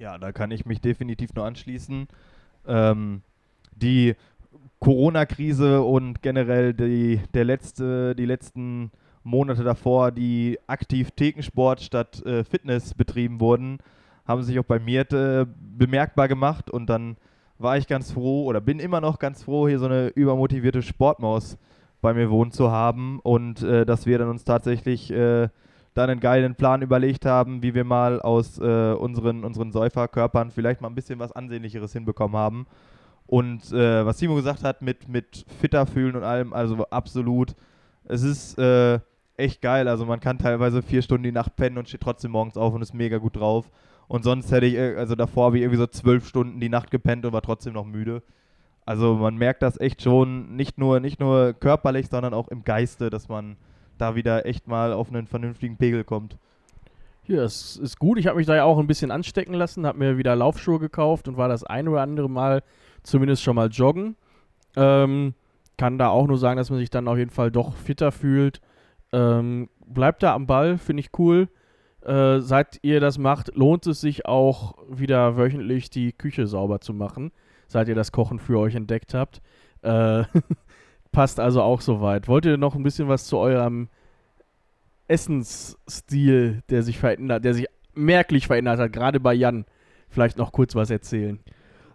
[0.00, 2.08] Ja, da kann ich mich definitiv nur anschließen.
[2.66, 3.22] Ähm,
[3.76, 4.16] die
[4.80, 8.90] Corona-Krise und generell die, der letzte, die letzten
[9.28, 13.78] Monate davor, die aktiv Thekensport statt äh, Fitness betrieben wurden,
[14.26, 17.16] haben sich auch bei mir äh, bemerkbar gemacht und dann
[17.58, 21.58] war ich ganz froh oder bin immer noch ganz froh, hier so eine übermotivierte Sportmaus
[22.00, 25.48] bei mir wohnen zu haben und äh, dass wir dann uns tatsächlich äh,
[25.94, 30.80] dann einen geilen Plan überlegt haben, wie wir mal aus äh, unseren, unseren Säuferkörpern vielleicht
[30.80, 32.66] mal ein bisschen was Ansehnlicheres hinbekommen haben.
[33.26, 37.54] Und äh, was Timo gesagt hat mit, mit fitter fühlen und allem, also absolut.
[38.04, 39.00] Es ist äh,
[39.38, 39.88] echt geil.
[39.88, 42.82] Also man kann teilweise vier Stunden die Nacht pennen und steht trotzdem morgens auf und
[42.82, 43.70] ist mega gut drauf.
[44.08, 46.90] Und sonst hätte ich, äh, also davor habe ich irgendwie so zwölf Stunden die Nacht
[46.90, 48.22] gepennt und war trotzdem noch müde.
[48.86, 53.10] Also man merkt das echt schon, nicht nur, nicht nur körperlich, sondern auch im Geiste,
[53.10, 53.56] dass man
[53.98, 56.38] da wieder echt mal auf einen vernünftigen Pegel kommt.
[57.26, 58.18] Ja, es ist gut.
[58.18, 61.28] Ich habe mich da ja auch ein bisschen anstecken lassen, habe mir wieder Laufschuhe gekauft
[61.28, 62.62] und war das ein oder andere Mal
[63.02, 64.16] zumindest schon mal joggen.
[64.76, 65.34] Ähm,
[65.76, 68.62] kann da auch nur sagen, dass man sich dann auf jeden Fall doch fitter fühlt.
[69.12, 71.48] Ähm, bleibt da am Ball, finde ich cool.
[72.02, 76.94] Äh, seit ihr das macht, lohnt es sich auch wieder wöchentlich die Küche sauber zu
[76.94, 77.32] machen,
[77.66, 79.42] seit ihr das Kochen für euch entdeckt habt.
[79.82, 80.24] Äh,
[81.12, 82.28] passt also auch soweit.
[82.28, 83.88] Wollt ihr noch ein bisschen was zu eurem
[85.08, 89.64] Essensstil, der sich verändert, der sich merklich verändert hat, gerade bei Jan,
[90.08, 91.40] vielleicht noch kurz was erzählen?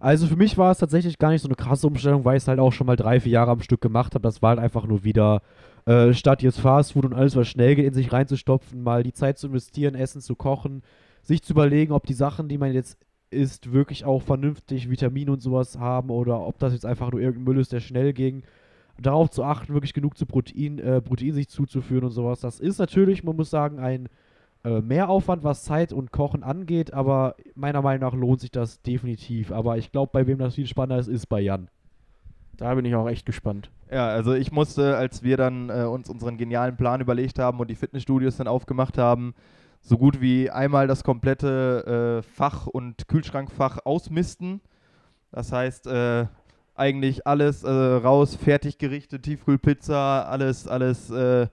[0.03, 2.47] Also für mich war es tatsächlich gar nicht so eine krasse Umstellung, weil ich es
[2.49, 4.23] halt auch schon mal drei, vier Jahre am Stück gemacht habe.
[4.23, 5.41] Das war halt einfach nur wieder
[5.85, 9.37] äh, statt jetzt Fastfood und alles, was schnell geht, in sich reinzustopfen, mal die Zeit
[9.37, 10.83] zu investieren, Essen zu kochen,
[11.21, 12.97] sich zu überlegen, ob die Sachen, die man jetzt
[13.29, 17.45] isst, wirklich auch vernünftig Vitamine und sowas haben oder ob das jetzt einfach nur irgendein
[17.45, 18.43] Müll ist, der schnell ging.
[19.01, 22.41] Darauf zu achten, wirklich genug zu Protein, äh, Protein sich zuzuführen und sowas.
[22.41, 24.09] Das ist natürlich, man muss sagen, ein
[24.63, 29.51] äh, Mehraufwand, was Zeit und Kochen angeht, aber meiner Meinung nach lohnt sich das definitiv.
[29.51, 31.69] Aber ich glaube, bei wem das viel spannender ist, ist bei Jan.
[32.57, 33.71] Da bin ich auch echt gespannt.
[33.91, 37.69] Ja, also ich musste, als wir dann äh, uns unseren genialen Plan überlegt haben und
[37.69, 39.33] die Fitnessstudios dann aufgemacht haben,
[39.81, 44.61] so gut wie einmal das komplette äh, Fach- und Kühlschrankfach ausmisten.
[45.31, 46.27] Das heißt, äh,
[46.75, 51.47] eigentlich alles äh, raus, Fertiggerichte, Tiefkühlpizza, alles, alles äh,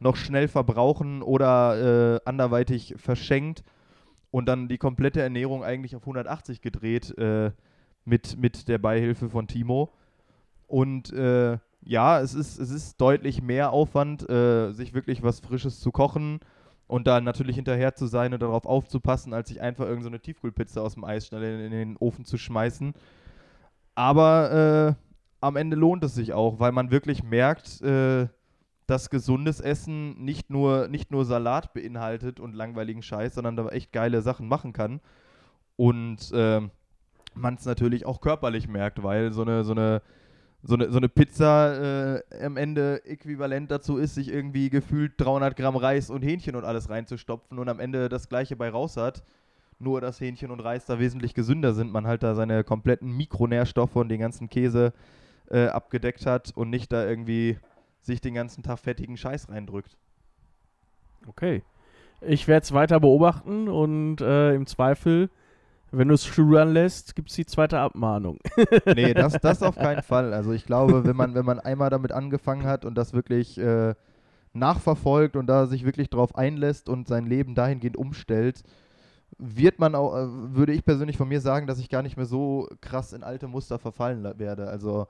[0.00, 3.64] noch schnell verbrauchen oder äh, anderweitig verschenkt
[4.30, 7.14] und dann die komplette Ernährung eigentlich auf 180 gedreht
[8.04, 9.92] mit, mit der Beihilfe von Timo.
[10.66, 15.80] Und äh, ja, es ist, es ist deutlich mehr Aufwand, äh, sich wirklich was Frisches
[15.80, 16.40] zu kochen
[16.88, 20.80] und dann natürlich hinterher zu sein und darauf aufzupassen, als sich einfach irgendeine so Tiefkühlpizza
[20.80, 22.94] aus dem Eis schnell in, in, den Ofen zu schmeißen.
[23.94, 25.02] Aber äh,
[25.40, 28.28] am Ende lohnt es sich auch, weil man wirklich merkt, äh,
[28.86, 33.92] dass gesundes Essen nicht nur, nicht nur Salat beinhaltet und langweiligen Scheiß, sondern da echt
[33.92, 35.00] geile Sachen machen kann.
[35.76, 36.60] Und äh,
[37.34, 40.02] man es natürlich auch körperlich merkt, weil so eine, so eine
[40.62, 45.56] so eine, so eine Pizza äh, am Ende äquivalent dazu ist, sich irgendwie gefühlt 300
[45.56, 49.22] Gramm Reis und Hähnchen und alles reinzustopfen und am Ende das gleiche bei raus hat.
[49.78, 51.92] Nur, dass Hähnchen und Reis da wesentlich gesünder sind.
[51.92, 54.92] Man halt da seine kompletten Mikronährstoffe und den ganzen Käse
[55.50, 57.58] äh, abgedeckt hat und nicht da irgendwie
[58.06, 59.96] sich den ganzen Tag fettigen Scheiß reindrückt.
[61.26, 61.62] Okay.
[62.20, 65.28] Ich werde es weiter beobachten und äh, im Zweifel,
[65.90, 68.38] wenn du es schulern lässt, gibt es die zweite Abmahnung.
[68.94, 70.32] nee, das, das auf keinen Fall.
[70.32, 73.94] Also ich glaube, wenn man, wenn man einmal damit angefangen hat und das wirklich äh,
[74.54, 78.62] nachverfolgt und da sich wirklich drauf einlässt und sein Leben dahingehend umstellt,
[79.38, 82.26] wird man auch, äh, würde ich persönlich von mir sagen, dass ich gar nicht mehr
[82.26, 84.68] so krass in alte Muster verfallen werde.
[84.68, 85.06] Also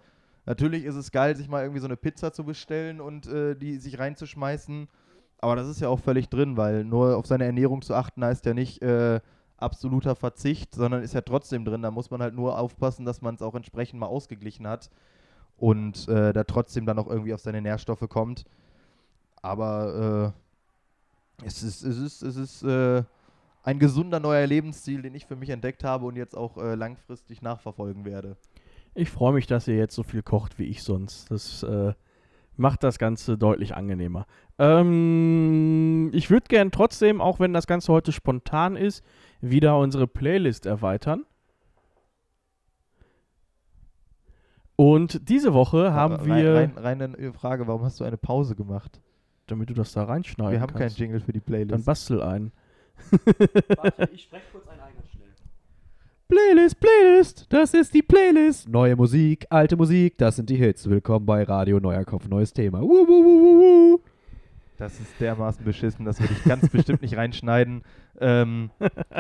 [0.46, 3.76] natürlich ist es geil, sich mal irgendwie so eine Pizza zu bestellen und äh, die
[3.78, 4.88] sich reinzuschmeißen.
[5.38, 8.46] Aber das ist ja auch völlig drin, weil nur auf seine Ernährung zu achten heißt
[8.46, 9.20] ja nicht äh,
[9.58, 11.82] absoluter Verzicht, sondern ist ja trotzdem drin.
[11.82, 14.90] Da muss man halt nur aufpassen, dass man es auch entsprechend mal ausgeglichen hat
[15.56, 18.44] und äh, da trotzdem dann auch irgendwie auf seine Nährstoffe kommt.
[19.42, 20.34] Aber
[21.42, 23.02] äh, es ist, es ist, es ist äh,
[23.62, 27.42] ein gesunder neuer Lebensstil, den ich für mich entdeckt habe und jetzt auch äh, langfristig
[27.42, 28.36] nachverfolgen werde.
[28.96, 31.30] Ich freue mich, dass ihr jetzt so viel kocht wie ich sonst.
[31.30, 31.92] Das äh,
[32.56, 34.26] macht das Ganze deutlich angenehmer.
[34.58, 39.04] Ähm, ich würde gern trotzdem, auch wenn das Ganze heute spontan ist,
[39.42, 41.26] wieder unsere Playlist erweitern.
[44.76, 46.54] Und diese Woche haben Aber wir.
[46.54, 49.00] Rein, rein, rein eine Frage, warum hast du eine Pause gemacht?
[49.46, 50.96] Damit du das da reinschneiden Wir haben kannst.
[50.96, 51.72] keinen Jingle für die Playlist.
[51.72, 52.50] Dann bastel einen.
[53.76, 54.80] Warte, ich spreche kurz einen.
[56.36, 58.68] Playlist, Playlist, das ist die Playlist.
[58.68, 60.90] Neue Musik, alte Musik, das sind die Hits.
[60.90, 62.80] Willkommen bei Radio Neuer Kopf, neues Thema.
[62.82, 63.98] Wuh, wuh, wuh.
[64.76, 67.82] Das ist dermaßen beschissen, das würde ich ganz bestimmt nicht reinschneiden.
[68.20, 68.70] Ähm,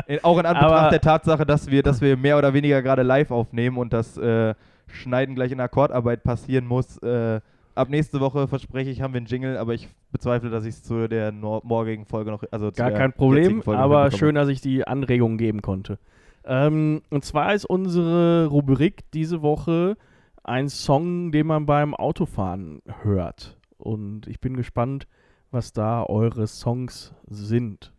[0.08, 3.02] in, auch in Anbetracht Aber- der Tatsache, dass wir, dass wir mehr oder weniger gerade
[3.04, 4.54] live aufnehmen und das äh,
[4.88, 6.98] Schneiden gleich in Akkordarbeit passieren muss.
[7.04, 7.40] Äh,
[7.76, 10.82] ab nächste Woche verspreche ich, haben wir einen Jingle, aber ich bezweifle, dass ich es
[10.82, 14.60] zu der nor- morgigen Folge noch, also zu Gar kein Problem, aber schön, dass ich
[14.60, 15.98] die Anregung geben konnte.
[16.46, 19.96] Ähm, und zwar ist unsere Rubrik diese Woche
[20.44, 23.58] ein Song, den man beim Autofahren hört.
[23.78, 25.08] Und ich bin gespannt,
[25.50, 27.92] was da eure Songs sind.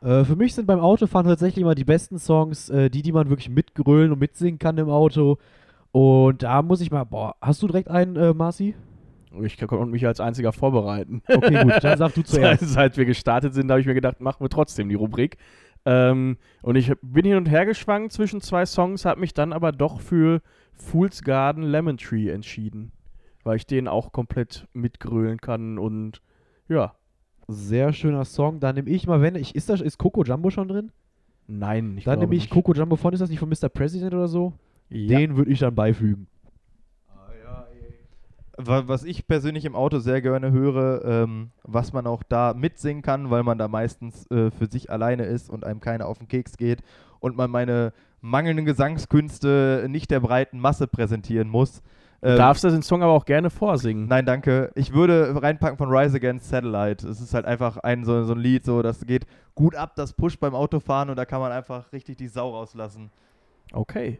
[0.00, 3.28] Äh, für mich sind beim Autofahren tatsächlich immer die besten Songs, äh, die, die man
[3.28, 5.38] wirklich mitgrölen und mitsingen kann im Auto.
[5.92, 8.74] Und da muss ich mal, boah, hast du direkt einen, äh, Marci?
[9.42, 11.22] Ich konnte mich als einziger vorbereiten.
[11.28, 12.68] Okay, gut, dann sag du Seit, zuerst.
[12.68, 15.36] seit wir gestartet sind, habe ich mir gedacht, machen wir trotzdem die Rubrik.
[15.84, 19.72] Ähm, und ich bin hin und her geschwankt zwischen zwei Songs, habe mich dann aber
[19.72, 20.42] doch für
[20.74, 22.92] Fool's Garden Lemon Tree entschieden.
[23.44, 26.20] Weil ich den auch komplett mitgrölen kann und
[26.68, 26.94] ja,
[27.46, 28.60] Sehr schöner Song.
[28.60, 30.92] Dann nehme ich mal, wenn ich, ist da, ist Coco Jumbo schon drin?
[31.46, 32.50] nein, ich dann nehme ich nicht.
[32.50, 33.68] Coco Jumbo von, ist das nicht von Mr.
[33.68, 34.52] President oder so?
[34.90, 35.18] Ja.
[35.18, 36.26] Den würde ich dann beifügen.
[38.58, 43.02] Wa- Was ich persönlich im Auto sehr gerne höre, ähm, was man auch da mitsingen
[43.02, 46.28] kann, weil man da meistens äh, für sich alleine ist und einem keiner auf den
[46.28, 46.82] Keks geht
[47.20, 51.82] und man meine mangelnden Gesangskünste nicht der breiten Masse präsentieren muss.
[52.20, 54.08] Du Ähm, darfst das den Song aber auch gerne vorsingen.
[54.08, 54.72] Nein, danke.
[54.74, 57.06] Ich würde reinpacken von Rise Against Satellite.
[57.06, 60.12] Es ist halt einfach ein so, so ein Lied, so das geht gut ab, das
[60.14, 63.10] pusht beim Autofahren und da kann man einfach richtig die Sau rauslassen.
[63.72, 64.18] Okay.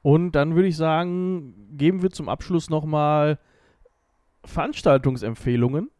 [0.00, 3.38] Und dann würde ich sagen, geben wir zum Abschluss nochmal
[4.46, 5.90] Veranstaltungsempfehlungen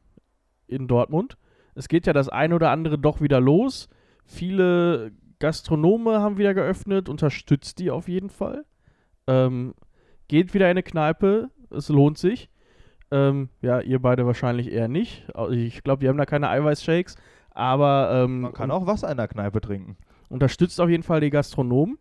[0.66, 1.36] in Dortmund.
[1.74, 3.88] Es geht ja das eine oder andere doch wieder los.
[4.24, 7.08] Viele Gastronome haben wieder geöffnet.
[7.08, 8.64] Unterstützt die auf jeden Fall.
[9.26, 9.74] Ähm,
[10.28, 11.50] geht wieder in eine Kneipe.
[11.70, 12.48] Es lohnt sich.
[13.10, 15.26] Ähm, ja, ihr beide wahrscheinlich eher nicht.
[15.50, 17.16] Ich glaube, die haben da keine Eiweißshakes.
[17.50, 19.96] Aber ähm, Man kann auch Wasser in der Kneipe trinken.
[20.28, 21.98] unterstützt auf jeden Fall die Gastronomen.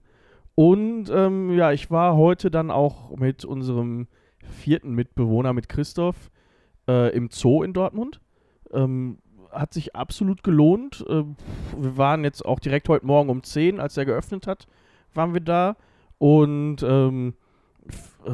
[0.56, 4.08] Und ähm, ja, ich war heute dann auch mit unserem
[4.41, 6.32] vierten Mitbewohner, mit Christoph,
[6.88, 8.22] äh, im Zoo in Dortmund.
[8.74, 9.20] Ähm,
[9.52, 11.06] hat sich absolut gelohnt.
[11.08, 11.24] Äh,
[11.78, 14.68] wir waren jetzt auch direkt heute Morgen um 10, als er geöffnet hat,
[15.14, 15.78] waren wir da.
[16.18, 17.36] Und ähm,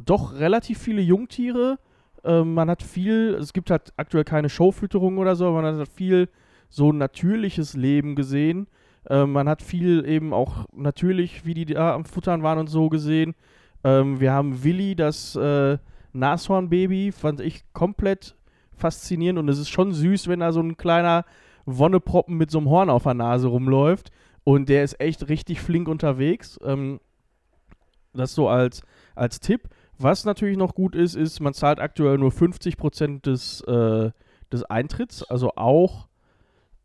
[0.05, 1.79] doch relativ viele Jungtiere.
[2.23, 5.87] Ähm, man hat viel, es gibt halt aktuell keine Showfütterung oder so, aber man hat
[5.87, 6.29] viel
[6.69, 8.67] so natürliches Leben gesehen.
[9.09, 12.89] Ähm, man hat viel eben auch natürlich, wie die da am Futtern waren und so
[12.89, 13.35] gesehen.
[13.83, 15.77] Ähm, wir haben Willi, das äh,
[16.13, 18.35] Nashornbaby, fand ich komplett
[18.81, 21.25] faszinierend und es ist schon süß, wenn da so ein kleiner
[21.65, 24.11] Wonneproppen mit so einem Horn auf der Nase rumläuft
[24.43, 26.59] und der ist echt richtig flink unterwegs.
[26.63, 26.99] Ähm,
[28.13, 28.81] das so als,
[29.15, 29.69] als Tipp.
[29.97, 34.11] Was natürlich noch gut ist, ist, man zahlt aktuell nur 50% des, äh,
[34.51, 36.07] des Eintritts, also auch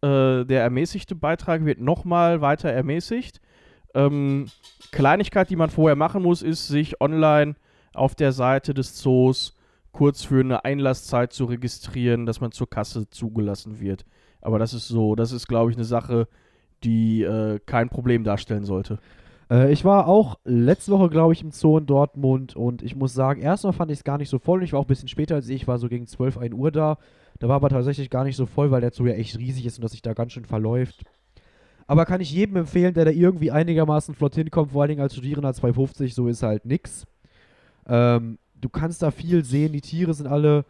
[0.03, 3.41] äh, der ermäßigte Beitrag wird nochmal weiter ermäßigt.
[3.95, 4.47] Ähm,
[4.93, 7.57] Kleinigkeit, die man vorher machen muss, ist, sich online
[7.95, 9.56] auf der Seite des Zoos
[9.97, 14.05] kurz für eine Einlasszeit zu registrieren, dass man zur Kasse zugelassen wird.
[14.43, 16.29] Aber das ist so, das ist, glaube ich, eine Sache,
[16.85, 18.99] die äh, kein Problem darstellen sollte.
[19.51, 23.15] Äh, ich war auch letzte Woche, glaube ich, im Zoo in Dortmund und ich muss
[23.15, 24.63] sagen, erstmal fand ich es gar nicht so voll.
[24.63, 26.71] Ich war auch ein bisschen später als ich, ich war so gegen 12, 1 Uhr
[26.71, 26.99] da.
[27.39, 29.79] Da war aber tatsächlich gar nicht so voll, weil der Zoo ja echt riesig ist
[29.79, 31.05] und dass sich da ganz schön verläuft.
[31.87, 35.15] Aber kann ich jedem empfehlen, der da irgendwie einigermaßen flott hinkommt, vor allen Dingen als
[35.15, 37.07] Studierender 250, so ist halt nix.
[37.89, 40.65] Ähm, du kannst da viel sehen, die Tiere sind alle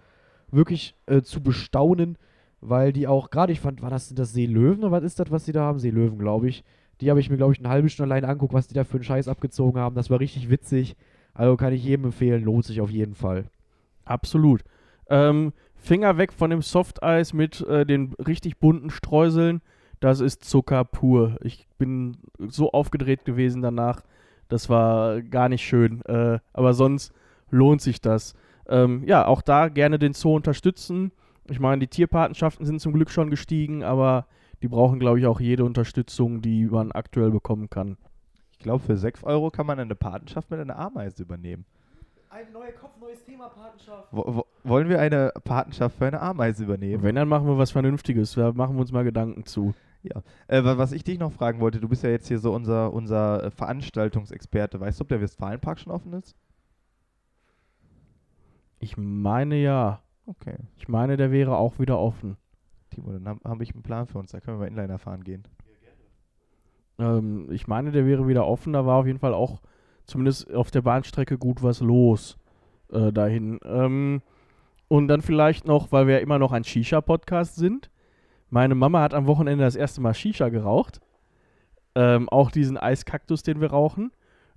[0.51, 2.17] wirklich äh, zu bestaunen,
[2.61, 5.45] weil die auch, gerade ich fand, war das, das Seelöwen oder was ist das, was
[5.45, 5.79] die da haben?
[5.79, 6.65] Seelöwen, glaube ich.
[7.01, 8.95] Die habe ich mir, glaube ich, eine halbe Stunde allein anguckt, was die da für
[8.95, 9.95] einen Scheiß abgezogen haben.
[9.95, 10.97] Das war richtig witzig.
[11.35, 13.45] Also kann ich jedem empfehlen, lohnt sich auf jeden Fall.
[14.05, 14.65] Absolut.
[15.11, 19.61] Ähm, Finger weg von dem Softeis mit äh, den richtig bunten Streuseln.
[20.01, 21.37] Das ist Zucker pur.
[21.43, 24.03] Ich bin so aufgedreht gewesen danach.
[24.49, 26.03] Das war gar nicht schön.
[26.07, 27.13] Äh, aber sonst
[27.51, 28.35] lohnt sich das.
[28.69, 31.13] Ähm, ja, auch da gerne den Zoo unterstützen.
[31.49, 34.27] Ich meine, die Tierpatenschaften sind zum Glück schon gestiegen, aber
[34.63, 37.97] die brauchen, glaube ich, auch jede Unterstützung, die man aktuell bekommen kann.
[38.53, 41.65] Ich glaube, für 6 Euro kann man eine Patenschaft mit einer Ameise übernehmen.
[42.31, 44.09] Ein neuer Kopf, neues Thema, Patenschaft.
[44.11, 47.03] Wo, wo, wollen wir eine Patenschaft für eine Ameise übernehmen?
[47.03, 48.33] Wenn, dann machen wir was Vernünftiges.
[48.35, 49.75] Da machen wir uns mal Gedanken zu.
[50.03, 50.23] Ja.
[50.49, 52.93] Äh, wa- was ich dich noch fragen wollte, du bist ja jetzt hier so unser,
[52.93, 54.81] unser äh, Veranstaltungsexperte.
[54.81, 56.35] Weißt du, ob der Westfalenpark schon offen ist?
[58.87, 60.01] Ich meine ja.
[60.27, 60.55] Okay.
[60.77, 62.37] Ich meine, der wäre auch wieder offen.
[62.91, 64.31] Timo, dann habe hab ich einen Plan für uns.
[64.31, 65.43] Da können wir mal Inliner fahren gehen.
[67.01, 68.75] Ähm, ich meine, der wäre wieder offen.
[68.75, 69.61] Da war auf jeden Fall auch
[70.05, 72.39] zumindest auf der Bahnstrecke gut was los
[72.93, 73.59] äh, dahin.
[73.65, 74.23] Ähm,
[74.87, 77.91] und dann vielleicht noch, weil wir ja immer noch ein Shisha-Podcast sind.
[78.51, 81.01] Meine Mama hat am Wochenende das erste Mal Shisha geraucht.
[81.97, 84.13] Ähm, auch diesen Eiskaktus, den wir rauchen.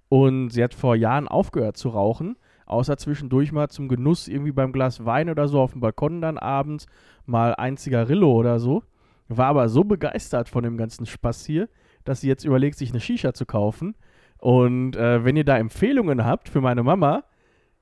[0.07, 2.37] Und sie hat vor Jahren aufgehört zu rauchen.
[2.69, 6.37] Außer zwischendurch mal zum Genuss irgendwie beim Glas Wein oder so auf dem Balkon dann
[6.37, 6.85] abends
[7.25, 8.83] mal ein Zigarillo oder so.
[9.27, 11.67] War aber so begeistert von dem ganzen Spaß hier,
[12.03, 13.95] dass sie jetzt überlegt, sich eine Shisha zu kaufen.
[14.37, 17.23] Und äh, wenn ihr da Empfehlungen habt für meine Mama,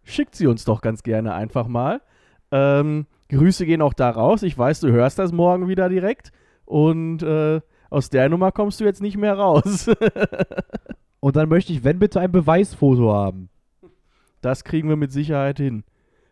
[0.04, 2.02] schickt sie uns doch ganz gerne einfach mal.
[2.52, 4.42] Ähm, Grüße gehen auch da raus.
[4.42, 6.32] Ich weiß, du hörst das morgen wieder direkt.
[6.64, 7.60] Und äh,
[7.90, 9.90] aus der Nummer kommst du jetzt nicht mehr raus.
[11.20, 13.50] Und dann möchte ich, wenn bitte, ein Beweisfoto haben.
[14.42, 15.84] Das kriegen wir mit Sicherheit hin.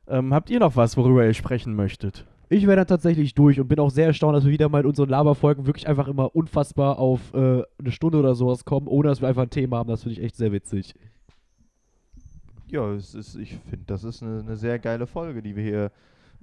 [0.08, 2.26] Ähm, habt ihr noch was, worüber ihr sprechen möchtet?
[2.48, 4.86] Ich wäre dann tatsächlich durch und bin auch sehr erstaunt, dass wir wieder mal in
[4.86, 9.22] unseren Laberfolgen wirklich einfach immer unfassbar auf äh, eine Stunde oder sowas kommen, ohne dass
[9.22, 9.90] wir einfach ein Thema haben.
[9.90, 10.94] Das finde ich echt sehr witzig.
[12.68, 15.92] Ja, es ist, ich finde, das ist eine, eine sehr geile Folge, die wir hier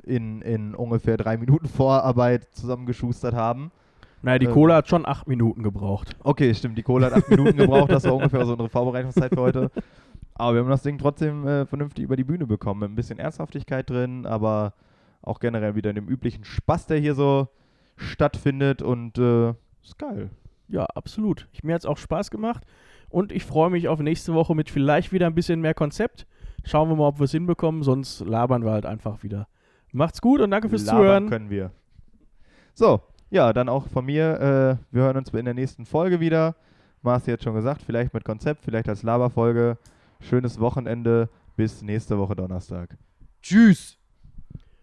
[0.03, 3.71] in, in ungefähr drei Minuten Vorarbeit zusammengeschustert haben.
[4.23, 4.53] Naja, die Ähm.
[4.53, 6.17] Cola hat schon acht Minuten gebraucht.
[6.23, 9.41] Okay, stimmt, die Cola hat acht Minuten gebraucht, das war ungefähr so unsere Vorbereitungszeit für
[9.41, 9.71] heute.
[10.35, 13.19] Aber wir haben das Ding trotzdem äh, vernünftig über die Bühne bekommen, mit ein bisschen
[13.19, 14.75] Ernsthaftigkeit drin, aber
[15.21, 17.49] auch generell wieder in dem üblichen Spaß, der hier so
[17.97, 19.51] stattfindet und äh,
[19.83, 20.31] ist geil.
[20.69, 21.49] Ja, absolut.
[21.53, 22.65] Ich, mir hat es auch Spaß gemacht
[23.09, 26.27] und ich freue mich auf nächste Woche mit vielleicht wieder ein bisschen mehr Konzept.
[26.65, 29.49] Schauen wir mal, ob wir es hinbekommen, sonst labern wir halt einfach wieder.
[29.93, 31.29] Macht's gut und danke fürs Labern Zuhören.
[31.29, 31.73] können wir.
[32.75, 34.79] So, ja, dann auch von mir.
[34.91, 36.57] Äh, wir hören uns in der nächsten Folge wieder.
[37.03, 39.77] Marci hat schon gesagt, vielleicht mit Konzept, vielleicht als Laberfolge.
[40.23, 41.29] Schönes Wochenende.
[41.57, 42.97] Bis nächste Woche Donnerstag.
[43.43, 43.99] Tschüss!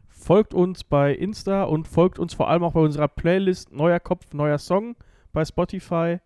[0.09, 4.33] Folgt uns bei Insta und folgt uns vor allem auch bei unserer Playlist Neuer Kopf,
[4.33, 4.95] neuer Song
[5.31, 6.19] bei Spotify.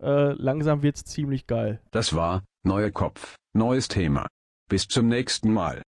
[0.00, 1.80] Äh, langsam wird's ziemlich geil.
[1.90, 4.26] Das war Neuer Kopf, neues Thema.
[4.68, 5.82] Bis zum nächsten Mal.